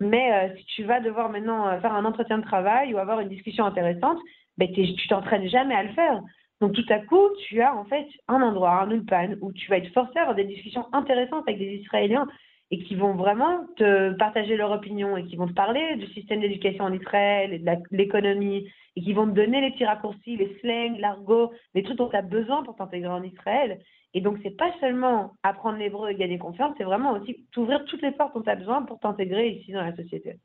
mais 0.00 0.32
euh, 0.32 0.56
si 0.56 0.64
tu 0.76 0.84
vas 0.84 1.00
devoir 1.00 1.28
maintenant 1.28 1.80
faire 1.80 1.94
un 1.94 2.04
entretien 2.04 2.38
de 2.38 2.44
travail 2.44 2.94
ou 2.94 2.98
avoir 2.98 3.20
une 3.20 3.28
discussion 3.28 3.64
intéressante, 3.64 4.18
ben, 4.58 4.70
tu 4.72 5.08
t'entraînes 5.08 5.48
jamais 5.48 5.74
à 5.74 5.84
le 5.84 5.92
faire. 5.92 6.20
Donc 6.60 6.72
tout 6.72 6.86
à 6.88 6.98
coup, 6.98 7.28
tu 7.46 7.60
as 7.62 7.74
en 7.74 7.84
fait 7.84 8.06
un 8.26 8.42
endroit, 8.42 8.82
un 8.82 8.90
ulpan, 8.90 9.34
où 9.40 9.52
tu 9.52 9.70
vas 9.70 9.78
être 9.78 9.92
forcé 9.92 10.18
à 10.18 10.22
avoir 10.22 10.34
des 10.34 10.44
discussions 10.44 10.86
intéressantes 10.92 11.44
avec 11.46 11.58
des 11.58 11.76
Israéliens 11.76 12.26
et 12.70 12.78
qui 12.80 12.96
vont 12.96 13.14
vraiment 13.14 13.66
te 13.76 14.12
partager 14.14 14.56
leur 14.56 14.72
opinion 14.72 15.16
et 15.16 15.24
qui 15.24 15.36
vont 15.36 15.46
te 15.46 15.54
parler 15.54 15.96
du 15.96 16.06
système 16.08 16.40
d'éducation 16.40 16.84
en 16.84 16.92
Israël 16.92 17.54
et 17.54 17.58
de 17.58 17.70
l'économie 17.92 18.68
et 18.96 19.02
qui 19.02 19.12
vont 19.12 19.26
te 19.26 19.32
donner 19.32 19.60
les 19.60 19.70
petits 19.70 19.86
raccourcis, 19.86 20.36
les 20.36 20.58
slangs, 20.60 20.98
l'argot, 20.98 21.52
les 21.74 21.82
trucs 21.82 21.96
dont 21.96 22.08
tu 22.08 22.16
as 22.16 22.22
besoin 22.22 22.64
pour 22.64 22.76
t'intégrer 22.76 23.08
en 23.08 23.22
Israël. 23.22 23.78
Et 24.12 24.20
donc, 24.20 24.38
c'est 24.42 24.56
pas 24.56 24.72
seulement 24.80 25.34
apprendre 25.42 25.78
l'hébreu 25.78 26.10
et 26.10 26.14
gagner 26.14 26.38
confiance, 26.38 26.74
c'est 26.76 26.84
vraiment 26.84 27.12
aussi 27.12 27.46
t'ouvrir 27.52 27.84
toutes 27.84 28.02
les 28.02 28.10
portes 28.10 28.34
dont 28.34 28.42
tu 28.42 28.50
as 28.50 28.56
besoin 28.56 28.82
pour 28.82 28.98
t'intégrer 28.98 29.50
ici 29.50 29.72
dans 29.72 29.82
la 29.82 29.94
société. 29.94 30.38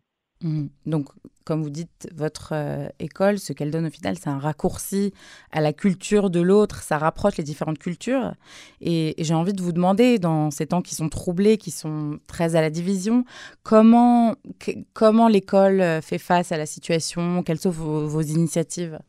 Mmh. 0.44 0.68
Donc, 0.86 1.08
comme 1.46 1.62
vous 1.62 1.70
dites, 1.70 2.10
votre 2.16 2.54
euh, 2.54 2.88
école, 3.00 3.38
ce 3.38 3.54
qu'elle 3.54 3.72
donne 3.72 3.86
au 3.86 3.90
final, 3.90 4.16
c'est 4.16 4.30
un 4.30 4.40
raccourci 4.40 5.14
à 5.52 5.62
la 5.62 5.74
culture 5.74 6.30
de 6.30 6.42
l'autre, 6.42 6.82
ça 6.84 6.98
rapproche 6.98 7.38
les 7.38 7.44
différentes 7.44 7.80
cultures. 7.80 8.34
Et, 8.82 9.16
j'ai 9.18 9.34
envie 9.34 9.54
de 9.54 9.62
vous 9.62 9.72
demander, 9.72 10.20
dans 10.20 10.52
ces 10.52 10.68
temps 10.68 10.82
qui 10.82 10.96
sont 10.96 11.10
troublés, 11.10 11.58
qui 11.58 11.72
sont 11.72 12.20
très 12.28 12.56
à 12.56 12.62
la 12.62 12.70
division, 12.70 13.24
comment, 13.64 14.36
comment 14.94 15.28
l'école 15.28 15.82
euh, 15.82 16.02
fait 16.02 16.18
face 16.18 16.52
à 16.52 16.58
la 16.58 16.66
situation? 16.66 17.44
Quelles 17.44 17.58
sont 17.58 17.72
vos, 17.72 18.22
initiatives? 18.22 19.00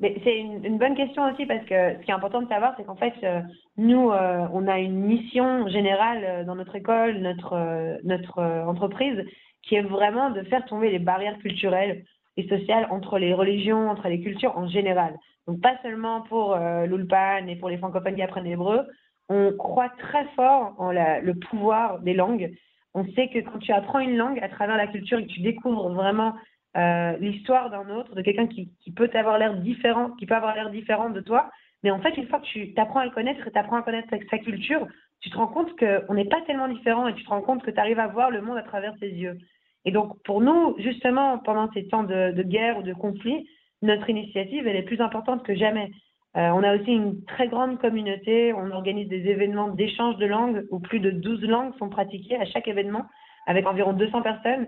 C'est 0.00 0.38
une, 0.38 0.78
bonne 0.78 0.96
question 0.96 1.22
aussi 1.30 1.46
parce 1.46 1.64
que 1.66 1.94
ce 1.98 2.04
qui 2.04 2.10
est 2.10 2.14
important 2.14 2.42
de 2.42 2.48
savoir, 2.48 2.74
c'est 2.76 2.84
qu'en 2.84 2.96
fait, 2.96 3.14
euh, 3.22 3.40
nous, 3.76 4.10
on 4.10 4.66
a 4.66 4.80
une 4.80 5.04
mission 5.04 5.68
générale 5.68 6.44
dans 6.46 6.56
notre 6.56 6.74
école, 6.74 7.18
notre, 7.18 8.00
notre 8.02 8.42
entreprise, 8.66 9.24
qui 9.66 9.76
est 9.76 9.82
vraiment 9.82 10.30
de 10.30 10.42
faire 10.42 10.64
tomber 10.66 10.90
les 10.90 10.98
barrières 10.98 11.38
culturelles 11.38 12.04
et 12.36 12.48
sociales 12.48 12.86
entre 12.90 13.18
les 13.18 13.32
religions, 13.32 13.88
entre 13.88 14.08
les 14.08 14.20
cultures 14.20 14.56
en 14.56 14.68
général. 14.68 15.16
Donc 15.46 15.60
pas 15.60 15.76
seulement 15.82 16.22
pour 16.22 16.54
euh, 16.54 16.86
l'Ulpan 16.86 17.46
et 17.46 17.56
pour 17.56 17.68
les 17.68 17.78
francophones 17.78 18.14
qui 18.14 18.22
apprennent 18.22 18.44
l'hébreu, 18.44 18.86
on 19.28 19.52
croit 19.52 19.90
très 19.98 20.24
fort 20.36 20.74
en 20.78 20.92
le 20.92 21.32
pouvoir 21.32 22.00
des 22.00 22.14
langues. 22.14 22.52
On 22.94 23.04
sait 23.14 23.28
que 23.28 23.38
quand 23.40 23.58
tu 23.58 23.72
apprends 23.72 24.00
une 24.00 24.16
langue 24.16 24.38
à 24.40 24.48
travers 24.48 24.76
la 24.76 24.86
culture 24.86 25.18
et 25.18 25.26
que 25.26 25.32
tu 25.32 25.40
découvres 25.40 25.90
vraiment 25.90 26.34
euh, 26.76 27.16
l'histoire 27.18 27.70
d'un 27.70 27.88
autre, 27.90 28.14
de 28.14 28.22
quelqu'un 28.22 28.46
qui, 28.46 28.70
peut 28.94 29.10
avoir 29.14 29.38
l'air 29.38 29.56
différent, 29.56 30.10
qui 30.10 30.26
peut 30.26 30.34
avoir 30.34 30.54
l'air 30.54 30.70
différent 30.70 31.10
de 31.10 31.20
toi, 31.20 31.50
mais 31.82 31.90
en 31.90 32.00
fait, 32.00 32.16
une 32.16 32.28
fois 32.28 32.40
que 32.40 32.46
tu 32.46 32.72
apprends 32.76 33.00
à 33.00 33.04
le 33.04 33.10
connaître 33.10 33.46
et 33.46 33.50
tu 33.50 33.58
apprends 33.58 33.76
à 33.76 33.82
connaître 33.82 34.08
sa 34.30 34.38
culture, 34.38 34.86
tu 35.20 35.30
te 35.30 35.36
rends 35.36 35.48
compte 35.48 35.70
qu'on 35.78 36.14
n'est 36.14 36.28
pas 36.28 36.40
tellement 36.42 36.68
différent 36.68 37.08
et 37.08 37.14
tu 37.14 37.24
te 37.24 37.28
rends 37.28 37.42
compte 37.42 37.62
que 37.62 37.70
tu 37.70 37.78
arrives 37.78 37.98
à 37.98 38.08
voir 38.08 38.30
le 38.30 38.42
monde 38.42 38.58
à 38.58 38.62
travers 38.62 38.94
ses 39.00 39.08
yeux. 39.08 39.38
Et 39.84 39.92
donc, 39.92 40.22
pour 40.24 40.40
nous, 40.40 40.76
justement, 40.78 41.38
pendant 41.38 41.70
ces 41.72 41.86
temps 41.88 42.04
de, 42.04 42.42
guerre 42.42 42.78
ou 42.78 42.82
de 42.82 42.94
conflit, 42.94 43.46
notre 43.82 44.08
initiative, 44.08 44.66
elle 44.66 44.76
est 44.76 44.82
plus 44.82 45.00
importante 45.00 45.44
que 45.44 45.54
jamais. 45.54 45.90
Euh, 46.36 46.48
on 46.48 46.62
a 46.62 46.74
aussi 46.74 46.90
une 46.90 47.22
très 47.26 47.48
grande 47.48 47.78
communauté. 47.78 48.52
On 48.54 48.70
organise 48.70 49.08
des 49.08 49.28
événements 49.28 49.68
d'échange 49.68 50.16
de 50.16 50.26
langues 50.26 50.64
où 50.70 50.80
plus 50.80 51.00
de 51.00 51.10
12 51.10 51.42
langues 51.42 51.76
sont 51.78 51.90
pratiquées 51.90 52.36
à 52.36 52.46
chaque 52.46 52.66
événement 52.66 53.04
avec 53.46 53.66
environ 53.66 53.92
200 53.92 54.22
personnes. 54.22 54.66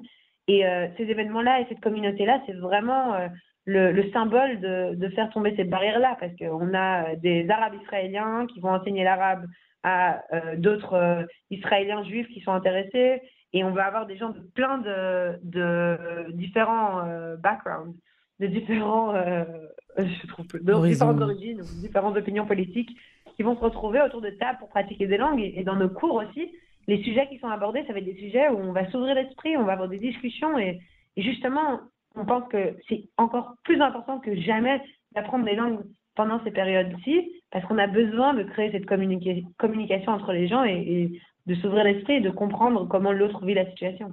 Et 0.49 0.66
euh, 0.66 0.87
ces 0.96 1.04
événements-là 1.04 1.61
et 1.61 1.66
cette 1.68 1.80
communauté-là, 1.80 2.40
c'est 2.46 2.52
vraiment 2.52 3.14
euh, 3.14 3.28
le, 3.64 4.11
symbole 4.12 4.61
de, 4.61 4.94
de, 4.94 5.08
faire 5.08 5.30
tomber 5.30 5.54
cette 5.56 5.70
barrière-là 5.70 6.16
parce 6.20 6.37
qu'on 6.37 6.73
a 6.73 7.16
des 7.16 7.49
Arabes 7.50 7.75
israéliens 7.82 8.46
qui 8.46 8.61
vont 8.61 8.70
enseigner 8.70 9.02
l'arabe 9.02 9.44
à 9.82 10.23
d'autres 10.56 11.26
Israéliens 11.50 12.02
juifs 12.02 12.26
qui 12.28 12.40
sont 12.40 12.50
intéressés 12.50 13.20
et 13.56 13.64
on 13.64 13.70
va 13.70 13.86
avoir 13.86 14.04
des 14.04 14.18
gens 14.18 14.30
de 14.30 14.40
plein 14.54 14.76
de, 14.76 15.38
de 15.42 16.30
différents 16.32 17.06
euh, 17.06 17.36
backgrounds, 17.36 17.96
de 18.38 18.48
différents, 18.48 19.14
euh, 19.14 19.44
je 19.98 20.26
trouve, 20.26 20.46
de 20.46 20.86
différentes 20.86 21.22
origines, 21.22 21.62
différentes 21.80 22.18
opinions 22.18 22.44
politiques, 22.44 22.94
qui 23.34 23.42
vont 23.42 23.56
se 23.56 23.60
retrouver 23.60 24.02
autour 24.02 24.20
de 24.20 24.28
table 24.28 24.58
pour 24.58 24.68
pratiquer 24.68 25.06
des 25.06 25.16
langues. 25.16 25.40
Et, 25.40 25.64
dans 25.64 25.76
nos 25.76 25.88
cours 25.88 26.16
aussi, 26.16 26.52
les 26.86 27.02
sujets 27.02 27.26
qui 27.28 27.38
sont 27.38 27.48
abordés, 27.48 27.82
ça 27.86 27.94
va 27.94 28.00
être 28.00 28.04
des 28.04 28.18
sujets 28.18 28.50
où 28.50 28.58
on 28.58 28.72
va 28.72 28.90
s'ouvrir 28.90 29.14
l'esprit, 29.14 29.56
on 29.56 29.64
va 29.64 29.72
avoir 29.72 29.88
des 29.88 30.00
discussions. 30.00 30.58
Et, 30.58 30.78
justement, 31.16 31.80
on 32.14 32.26
pense 32.26 32.46
que 32.50 32.76
c'est 32.90 33.08
encore 33.16 33.54
plus 33.64 33.80
important 33.80 34.20
que 34.20 34.36
jamais 34.36 34.82
d'apprendre 35.12 35.46
des 35.46 35.56
langues 35.56 35.80
pendant 36.14 36.44
ces 36.44 36.50
périodes-ci, 36.50 37.32
parce 37.50 37.64
qu'on 37.64 37.78
a 37.78 37.86
besoin 37.86 38.34
de 38.34 38.42
créer 38.42 38.70
cette 38.70 38.84
communication 38.84 40.12
entre 40.12 40.32
les 40.32 40.46
gens 40.46 40.64
et, 40.64 41.10
de 41.46 41.54
s'ouvrir 41.56 41.84
l'esprit 41.84 42.14
et 42.14 42.20
de 42.20 42.30
comprendre 42.30 42.86
comment 42.88 43.12
l'autre 43.12 43.44
vit 43.44 43.54
la 43.54 43.68
situation. 43.70 44.12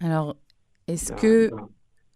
Alors, 0.00 0.36
est-ce 0.86 1.12
que... 1.12 1.50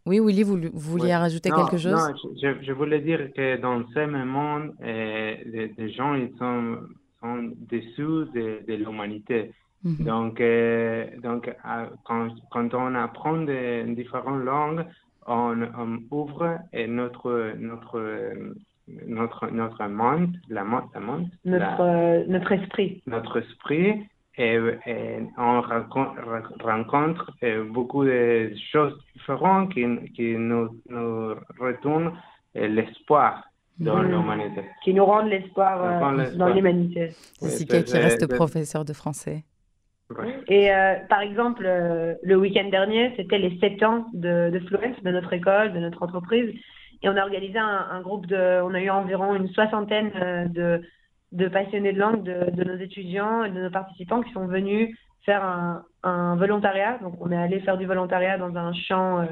Oui, 0.06 0.20
Willy, 0.20 0.42
vous, 0.42 0.58
vouliez 0.72 1.14
rajouter 1.14 1.50
quelque 1.50 1.76
chose? 1.76 1.92
Non, 1.92 2.14
je, 2.62 2.72
voulais 2.72 3.00
dire 3.00 3.30
que 3.34 3.60
dans 3.60 3.86
ce 3.92 4.06
monde, 4.06 4.74
euh, 4.82 5.34
les, 5.44 5.92
gens 5.92 6.14
ils 6.14 6.32
sont, 6.38 6.78
sont 7.20 7.52
dessous 7.70 8.24
de, 8.32 8.64
de 8.66 8.74
l'humanité. 8.74 9.52
Mhm. 9.84 10.06
Donc, 10.06 10.40
euh, 10.40 11.06
donc 11.22 11.54
quand, 12.04 12.28
quand, 12.50 12.72
on 12.72 12.94
apprend 12.94 13.42
des 13.42 13.84
différentes 13.94 14.44
langues, 14.44 14.86
on, 15.26 15.60
on 15.76 16.00
ouvre 16.10 16.58
notre, 16.72 17.52
notre 17.58 18.00
notre, 19.06 19.48
notre 19.48 19.84
monde, 19.86 20.36
la 20.48 20.64
monde, 20.64 20.84
la 20.94 21.00
monde 21.00 21.28
notre, 21.44 21.80
euh, 21.80 22.24
notre 22.28 22.52
esprit. 22.52 23.02
Notre 23.06 23.42
esprit, 23.42 24.06
et, 24.38 24.58
on 25.36 25.60
rencontre, 25.60 27.32
euh, 27.42 27.64
beaucoup 27.64 28.04
de 28.04 28.52
choses 28.70 28.96
différentes 29.14 29.74
qui, 29.74 29.84
qui 30.14 30.36
nous, 30.36 30.80
nous 30.88 31.34
retournent 31.58 32.12
euh, 32.56 32.68
l'espoir 32.68 33.44
dans 33.78 33.96
mm. 33.96 34.10
l'humanité. 34.10 34.62
Qui 34.84 34.94
nous 34.94 35.04
rendent 35.04 35.28
l'espoir 35.28 36.00
dans 36.36 36.48
l'humanité. 36.48 37.10
C'est 37.40 37.64
qui 37.66 37.98
reste 37.98 38.26
professeur 38.32 38.84
de 38.84 38.92
français. 38.92 39.44
Et 40.48 40.70
par 41.10 41.20
exemple, 41.20 41.64
le 41.64 42.36
week-end 42.36 42.68
dernier, 42.70 43.12
c'était 43.16 43.38
les 43.38 43.58
7 43.58 43.82
ans 43.82 44.06
de, 44.14 44.50
de 44.50 44.58
Fluence, 44.60 45.02
de 45.02 45.10
notre 45.10 45.32
école, 45.34 45.74
de 45.74 45.80
notre 45.80 46.02
entreprise. 46.02 46.54
Et 47.02 47.08
on 47.08 47.16
a 47.16 47.22
organisé 47.22 47.58
un, 47.58 48.00
groupe 48.00 48.26
de, 48.26 48.60
on 48.62 48.74
a 48.74 48.80
eu 48.80 48.90
environ 48.90 49.34
une 49.34 49.48
soixantaine 49.48 50.10
euh, 50.16 50.78
de, 51.32 51.48
passionnés 51.48 51.92
de 51.92 51.98
langue, 51.98 52.22
de, 52.22 52.64
nos 52.64 52.76
étudiants 52.76 53.44
et 53.44 53.50
de 53.50 53.62
nos 53.62 53.70
participants 53.70 54.22
qui 54.22 54.32
sont 54.32 54.46
venus 54.46 54.96
faire 55.24 55.44
un, 56.02 56.36
volontariat. 56.36 56.98
Donc, 57.02 57.14
on 57.20 57.30
est 57.30 57.36
allé 57.36 57.60
faire 57.60 57.76
du 57.76 57.86
volontariat 57.86 58.38
dans 58.38 58.56
un 58.56 58.72
champ 58.72 59.26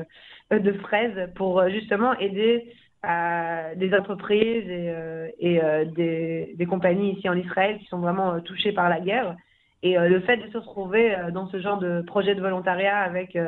euh, 0.52 0.58
de 0.58 0.73
fraises 0.75 1.32
pour 1.35 1.58
euh, 1.58 1.70
justement 1.70 2.16
aider 2.18 2.73
à 3.02 3.75
des 3.76 3.94
entreprises 3.94 4.68
et, 4.68 5.61
des, 5.94 6.66
compagnies 6.68 7.12
ici 7.12 7.28
en 7.28 7.37
Israël 7.37 7.78
qui 7.78 7.87
sont 7.87 7.99
vraiment 7.99 8.40
touchées 8.40 8.73
par 8.73 8.88
la 8.88 9.00
guerre. 9.00 9.37
Et 9.82 9.96
le 9.96 10.18
fait 10.20 10.38
de 10.38 10.49
se 10.50 10.58
retrouver 10.58 11.14
dans 11.32 11.46
ce 11.46 11.61
genre 11.61 11.78
de 11.78 12.02
projet 12.02 12.35
de 12.35 12.40
volontariat 12.40 12.99
avec 12.99 13.38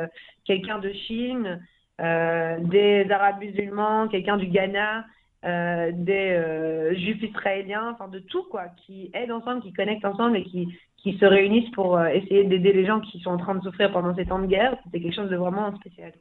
quelqu'un 0.45 0.79
de 0.79 0.93
Chine, 0.93 1.59
des 1.99 3.07
Arabes 3.09 3.39
musulmans, 3.39 4.07
quelqu'un 4.07 4.37
du 4.37 4.47
Ghana, 4.47 5.05
euh, 5.45 5.91
des 5.93 6.31
euh, 6.31 6.93
juifs 6.95 7.23
israéliens, 7.23 7.91
enfin 7.93 8.09
de 8.09 8.19
tout 8.19 8.43
quoi, 8.51 8.65
qui 8.85 9.09
aident 9.13 9.31
ensemble, 9.31 9.61
qui 9.61 9.71
connectent 9.71 10.03
ensemble 10.03 10.35
et 10.35 10.43
qui, 10.43 10.67
qui 10.97 11.17
se 11.17 11.25
réunissent 11.25 11.71
pour 11.71 11.97
euh, 11.97 12.07
essayer 12.07 12.43
d'aider 12.43 12.73
les 12.73 12.85
gens 12.85 12.99
qui 12.99 13.21
sont 13.21 13.29
en 13.31 13.37
train 13.37 13.55
de 13.55 13.63
souffrir 13.63 13.91
pendant 13.93 14.13
ces 14.15 14.25
temps 14.25 14.39
de 14.39 14.47
guerre. 14.47 14.75
C'était 14.83 14.99
quelque 14.99 15.15
chose 15.15 15.29
de 15.29 15.37
vraiment 15.37 15.73
spécial. 15.77 16.11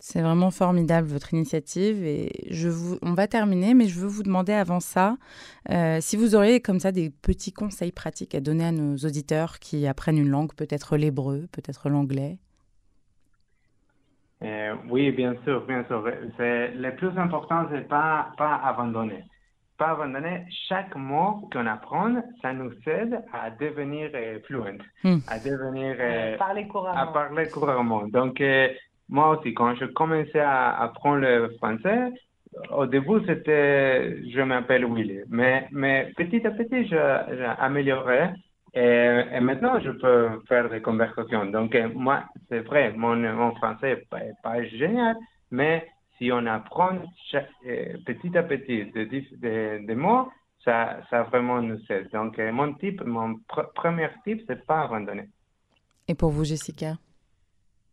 C'est 0.00 0.22
vraiment 0.22 0.50
formidable 0.50 1.06
votre 1.06 1.34
initiative 1.34 2.02
et 2.02 2.30
je 2.50 2.70
on 3.02 3.12
va 3.12 3.28
terminer, 3.28 3.74
mais 3.74 3.86
je 3.86 4.00
veux 4.00 4.08
vous 4.08 4.22
demander 4.22 4.54
avant 4.54 4.80
ça 4.80 5.18
euh, 5.70 5.98
si 6.00 6.16
vous 6.16 6.34
auriez 6.34 6.60
comme 6.60 6.80
ça 6.80 6.90
des 6.90 7.10
petits 7.10 7.52
conseils 7.52 7.92
pratiques 7.92 8.34
à 8.34 8.40
donner 8.40 8.64
à 8.64 8.72
nos 8.72 8.96
auditeurs 8.96 9.58
qui 9.58 9.86
apprennent 9.86 10.18
une 10.18 10.30
langue, 10.30 10.54
peut-être 10.54 10.96
l'hébreu, 10.96 11.46
peut-être 11.52 11.90
l'anglais. 11.90 12.38
Euh, 14.42 14.74
oui, 14.88 15.10
bien 15.12 15.34
sûr, 15.44 15.66
bien 15.66 15.84
sûr. 15.84 16.02
Le 16.38 16.90
plus 16.96 17.16
important, 17.18 17.66
c'est 17.70 17.86
pas 17.88 18.28
pas 18.38 18.60
abandonner. 18.64 19.24
Pas 19.76 19.90
abandonner. 19.90 20.44
Chaque 20.68 20.94
mot 20.96 21.48
qu'on 21.52 21.66
apprend, 21.66 22.14
ça 22.40 22.52
nous 22.52 22.72
aide 22.86 23.20
à 23.32 23.50
devenir 23.50 24.10
euh, 24.14 24.38
fluent, 24.46 24.78
Hmm. 25.04 25.18
à 25.26 25.38
devenir 25.38 25.96
Euh, 25.98 26.36
parler 26.38 26.62
à 26.62 26.66
couramment. 26.72 27.12
parler 27.12 27.48
couramment. 27.50 28.08
Donc, 28.08 28.40
euh, 28.40 28.68
moi 29.08 29.36
aussi, 29.36 29.52
quand 29.54 29.74
je 29.74 29.86
commençais 29.86 30.40
à 30.40 30.70
apprendre 30.82 31.20
le 31.20 31.50
français, 31.58 32.10
au 32.76 32.86
début, 32.86 33.20
c'était, 33.26 34.22
je 34.30 34.40
m'appelle 34.40 34.84
Willy. 34.86 35.20
Mais, 35.28 35.68
mais 35.70 36.12
petit 36.16 36.46
à 36.46 36.50
petit, 36.50 36.84
je, 36.86 36.96
j'ai 37.36 37.44
amélioré. 37.58 38.30
Et, 38.74 39.20
et 39.32 39.40
maintenant, 39.40 39.80
je 39.80 39.90
peux 39.90 40.42
faire 40.48 40.68
des 40.70 40.80
conversations. 40.80 41.46
Donc, 41.46 41.74
euh, 41.74 41.88
moi, 41.94 42.24
c'est 42.48 42.60
vrai, 42.60 42.92
mon, 42.92 43.16
mon 43.16 43.54
français 43.56 43.96
n'est 43.96 44.04
pas, 44.10 44.20
pas 44.42 44.64
génial, 44.64 45.16
mais 45.50 45.88
si 46.16 46.30
on 46.32 46.46
apprend 46.46 46.90
chaque- 47.30 47.48
petit 48.06 48.36
à 48.36 48.42
petit 48.42 48.84
des 48.92 49.94
mots, 49.94 50.28
ça, 50.64 50.98
ça 51.08 51.22
vraiment 51.24 51.60
nous 51.62 51.80
aide. 51.88 52.10
Donc, 52.12 52.38
mon 52.38 52.74
type, 52.74 53.02
mon 53.04 53.34
pr- 53.48 53.72
premier 53.74 54.08
type, 54.24 54.42
c'est 54.46 54.64
pas 54.66 54.82
abandonner. 54.82 55.28
Et 56.06 56.14
pour 56.14 56.30
vous, 56.30 56.44
Jessica? 56.44 56.96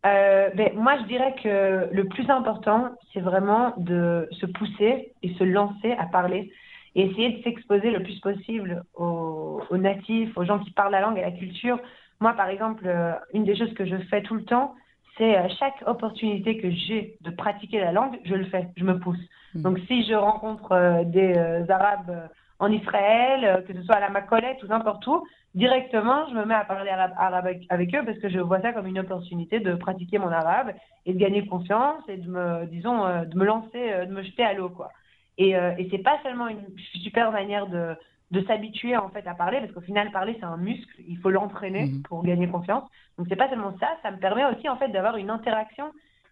Euh, 0.06 0.50
ben, 0.56 0.74
moi, 0.76 0.98
je 1.02 1.06
dirais 1.06 1.36
que 1.42 1.90
le 1.94 2.04
plus 2.06 2.30
important, 2.30 2.92
c'est 3.14 3.20
vraiment 3.20 3.74
de 3.78 4.28
se 4.32 4.46
pousser 4.46 5.14
et 5.24 5.34
se 5.34 5.44
lancer 5.44 5.92
à 5.94 6.06
parler 6.06 6.52
et 6.98 7.04
essayer 7.04 7.30
de 7.38 7.44
s'exposer 7.44 7.92
le 7.92 8.04
plus 8.04 8.20
possible 8.20 8.84
aux, 8.96 9.62
aux 9.70 9.78
natifs, 9.78 10.38
aux 10.38 10.44
gens 10.44 10.60
qui 10.60 10.72
parlent 10.72 10.92
la 10.92 11.00
langue 11.00 11.18
et 11.18 11.22
la 11.22 11.32
culture. 11.32 11.80
Moi, 12.20 12.34
par 12.34 12.50
exemple, 12.50 12.84
euh, 12.86 13.14
une 13.34 13.46
des 13.46 13.56
choses 13.56 13.74
que 13.76 13.86
je 13.86 13.96
fais 14.10 14.22
tout 14.24 14.36
le 14.36 14.44
temps, 14.44 14.76
c'est 15.18 15.36
à 15.36 15.48
chaque 15.48 15.82
opportunité 15.86 16.58
que 16.58 16.70
j'ai 16.70 17.16
de 17.22 17.30
pratiquer 17.30 17.80
la 17.80 17.94
langue, 17.94 18.20
je 18.26 18.36
le 18.36 18.46
fais, 18.46 18.68
je 18.76 18.84
me 18.84 19.00
pousse. 19.00 19.24
Mhm. 19.56 19.62
Donc, 19.62 19.80
si 19.88 20.04
je 20.06 20.16
rencontre 20.16 20.74
euh, 20.74 21.04
des 21.06 21.38
euh, 21.38 21.66
Arabes 21.70 22.10
euh, 22.10 22.28
en 22.60 22.72
Israël, 22.72 23.46
euh, 23.46 23.62
que 23.62 23.74
ce 23.74 23.84
soit 23.84 23.96
à 23.96 24.00
la 24.00 24.10
Macolette 24.10 24.62
ou 24.64 24.68
n'importe 24.68 25.06
où, 25.08 25.24
directement, 25.54 26.28
je 26.30 26.36
me 26.36 26.46
mets 26.46 26.56
à 26.56 26.66
parler 26.66 26.90
arabe, 26.90 27.14
arabe 27.18 27.48
avec, 27.70 27.96
eux 27.96 28.04
parce 28.06 28.18
que 28.20 28.30
je 28.30 28.40
vois 28.40 28.62
ça 28.62 28.74
comme 28.74 28.88
une 28.88 29.00
opportunité 29.00 29.60
de 29.60 29.76
pratiquer 29.76 30.18
mon 30.18 30.32
arabe 30.32 30.74
et 31.06 31.14
de 31.14 31.20
gagner 31.20 31.46
confiance 31.46 32.04
et 32.08 32.18
de 32.18 32.30
me, 32.30 32.66
disons, 32.66 33.06
euh, 33.06 33.26
de 33.26 33.38
me 33.38 33.46
lancer, 33.46 33.92
euh, 33.92 34.06
de 34.06 34.14
me 34.14 34.24
jeter 34.24 34.44
à 34.44 34.54
l'eau, 34.54 34.70
quoi. 34.70 34.90
Et, 35.38 35.56
euh, 35.56 35.72
et 35.78 35.88
c'est 35.92 36.00
pas 36.04 36.20
seulement 36.24 36.48
une 36.48 36.66
super 37.02 37.32
manière 37.32 37.68
de, 37.68 37.96
de 38.32 38.42
s'habituer 38.46 38.98
en 38.98 39.10
fait 39.10 39.26
à 39.28 39.34
parler 39.36 39.60
parce 39.60 39.72
qu'au 39.72 39.82
final 39.82 40.12
parler 40.12 40.36
c'est 40.40 40.46
un 40.46 40.58
muscle, 40.58 41.02
il 41.08 41.18
faut 41.20 41.30
l'entraîner 41.30 41.86
Mhm. 41.86 42.02
pour 42.04 42.24
gagner 42.24 42.48
confiance. 42.48 42.84
Donc 43.18 43.28
c'est 43.30 43.36
pas 43.36 43.50
seulement 43.50 43.74
ça, 43.80 43.88
ça 44.04 44.12
me 44.12 44.18
permet 44.18 44.46
aussi 44.46 44.68
en 44.70 44.78
fait 44.78 44.90
d'avoir 44.90 45.18
une 45.18 45.30
interaction 45.30 45.86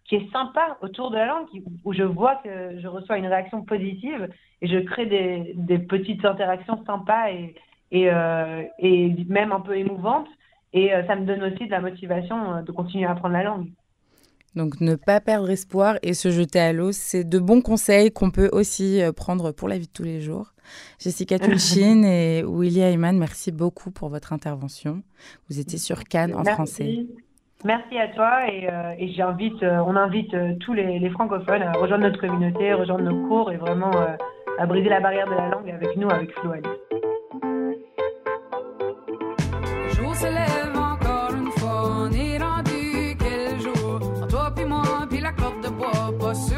qui 0.05 0.15
est 0.17 0.31
sympa 0.31 0.77
autour 0.81 1.09
de 1.09 1.15
la 1.17 1.25
langue, 1.25 1.47
où 1.83 1.93
je 1.93 2.03
vois 2.03 2.35
que 2.43 2.79
je 2.79 2.87
reçois 2.87 3.17
une 3.17 3.25
réaction 3.25 3.63
positive 3.63 4.29
et 4.61 4.67
je 4.67 4.77
crée 4.79 5.07
des, 5.07 5.53
des 5.55 5.79
petites 5.79 6.23
interactions 6.25 6.83
sympas 6.85 7.31
et, 7.31 7.55
et, 7.91 8.11
euh, 8.11 8.63
et 8.77 9.15
même 9.27 9.51
un 9.51 9.61
peu 9.61 9.75
émouvantes. 9.77 10.27
Et 10.73 10.93
euh, 10.93 11.03
ça 11.07 11.15
me 11.15 11.25
donne 11.25 11.41
aussi 11.43 11.65
de 11.65 11.71
la 11.71 11.79
motivation 11.79 12.61
de 12.61 12.71
continuer 12.71 13.05
à 13.05 13.11
apprendre 13.11 13.33
la 13.33 13.43
langue. 13.43 13.67
Donc 14.55 14.79
ne 14.81 14.95
pas 14.95 15.19
perdre 15.19 15.49
espoir 15.49 15.97
et 16.01 16.13
se 16.13 16.31
jeter 16.31 16.59
à 16.59 16.73
l'eau, 16.73 16.91
c'est 16.91 17.23
de 17.23 17.39
bons 17.39 17.61
conseils 17.61 18.11
qu'on 18.11 18.31
peut 18.31 18.49
aussi 18.51 19.01
euh, 19.01 19.11
prendre 19.11 19.51
pour 19.51 19.67
la 19.67 19.77
vie 19.77 19.87
de 19.87 19.91
tous 19.91 20.03
les 20.03 20.21
jours. 20.21 20.53
Jessica 20.99 21.39
Tulchin 21.39 22.03
et 22.05 22.43
Willy 22.47 22.81
Ayman, 22.81 23.17
merci 23.17 23.51
beaucoup 23.51 23.91
pour 23.91 24.09
votre 24.09 24.33
intervention. 24.33 25.03
Vous 25.49 25.59
étiez 25.59 25.77
sur 25.77 26.03
Cannes 26.05 26.33
en 26.33 26.43
Merci. 26.43 26.53
français. 26.53 27.05
Merci 27.65 27.97
à 27.97 28.07
toi 28.09 28.47
et, 28.47 28.69
euh, 28.69 28.93
et 28.99 29.11
j'invite, 29.13 29.63
euh, 29.63 29.79
on 29.87 29.95
invite 29.95 30.33
euh, 30.35 30.53
tous 30.59 30.73
les, 30.73 30.99
les 30.99 31.09
francophones 31.09 31.63
à 31.63 31.71
rejoindre 31.71 32.03
notre 32.03 32.19
communauté, 32.19 32.73
rejoindre 32.73 33.03
nos 33.03 33.27
cours 33.27 33.51
et 33.51 33.57
vraiment 33.57 33.91
euh, 33.95 34.15
à 34.59 34.65
briser 34.67 34.89
la 34.89 34.99
barrière 34.99 35.25
de 35.27 35.33
la 35.33 35.49
langue 35.49 35.71
avec 35.71 35.97
nous, 35.97 36.09
avec 36.09 36.31
Fluent. 36.39 36.61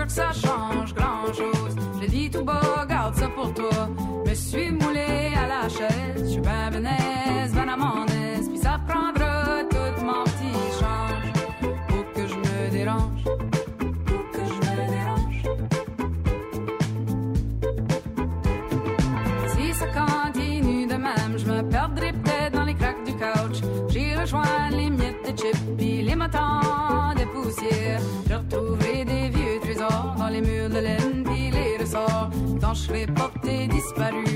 Que 0.07 0.13
ça 0.13 0.31
change 0.31 0.93
grand 0.93 1.27
chose. 1.33 1.75
Le 2.01 2.07
dis 2.07 2.29
tout 2.29 2.43
bas, 2.43 2.85
garde 2.87 3.15
ça 3.15 3.27
pour 3.27 3.53
toi. 3.53 3.89
Me 4.25 4.33
suis 4.33 4.71
moulé 4.71 5.33
à 5.35 5.47
la 5.47 5.69
chaise, 5.69 6.23
je 6.23 6.31
suis 6.31 6.41
ben 6.41 6.71
benaise, 6.71 7.53
ben 7.53 7.69
amandaise, 7.69 8.47
puis 8.49 8.57
ça 8.57 8.79
prendra 8.87 9.63
tout 9.69 10.05
mon 10.05 10.23
petit 10.23 10.57
change 10.79 11.27
pour 11.89 12.13
que 12.13 12.27
je 12.27 12.35
me 12.35 12.69
dérange. 12.71 13.23
Pour 14.05 14.23
que 14.31 14.43
je 14.53 14.59
me 14.67 14.75
dérange. 14.95 15.43
Si 19.53 19.73
ça 19.73 19.87
continue 19.87 20.87
de 20.87 20.95
même, 20.95 21.37
je 21.37 21.45
me 21.45 21.61
perdrai 21.69 22.13
peut-être 22.13 22.53
dans 22.53 22.65
les 22.65 22.75
craques 22.75 23.03
du 23.05 23.13
couch. 23.13 23.61
J'y 23.89 24.15
rejoins 24.15 24.69
les 24.71 24.89
miettes 24.89 25.23
de 25.25 25.37
chips 25.37 25.77
puis 25.77 26.01
les 26.01 26.15
matins 26.15 26.66
ressorts. 32.85 33.97
Quand 33.97 34.25
je 34.25 34.26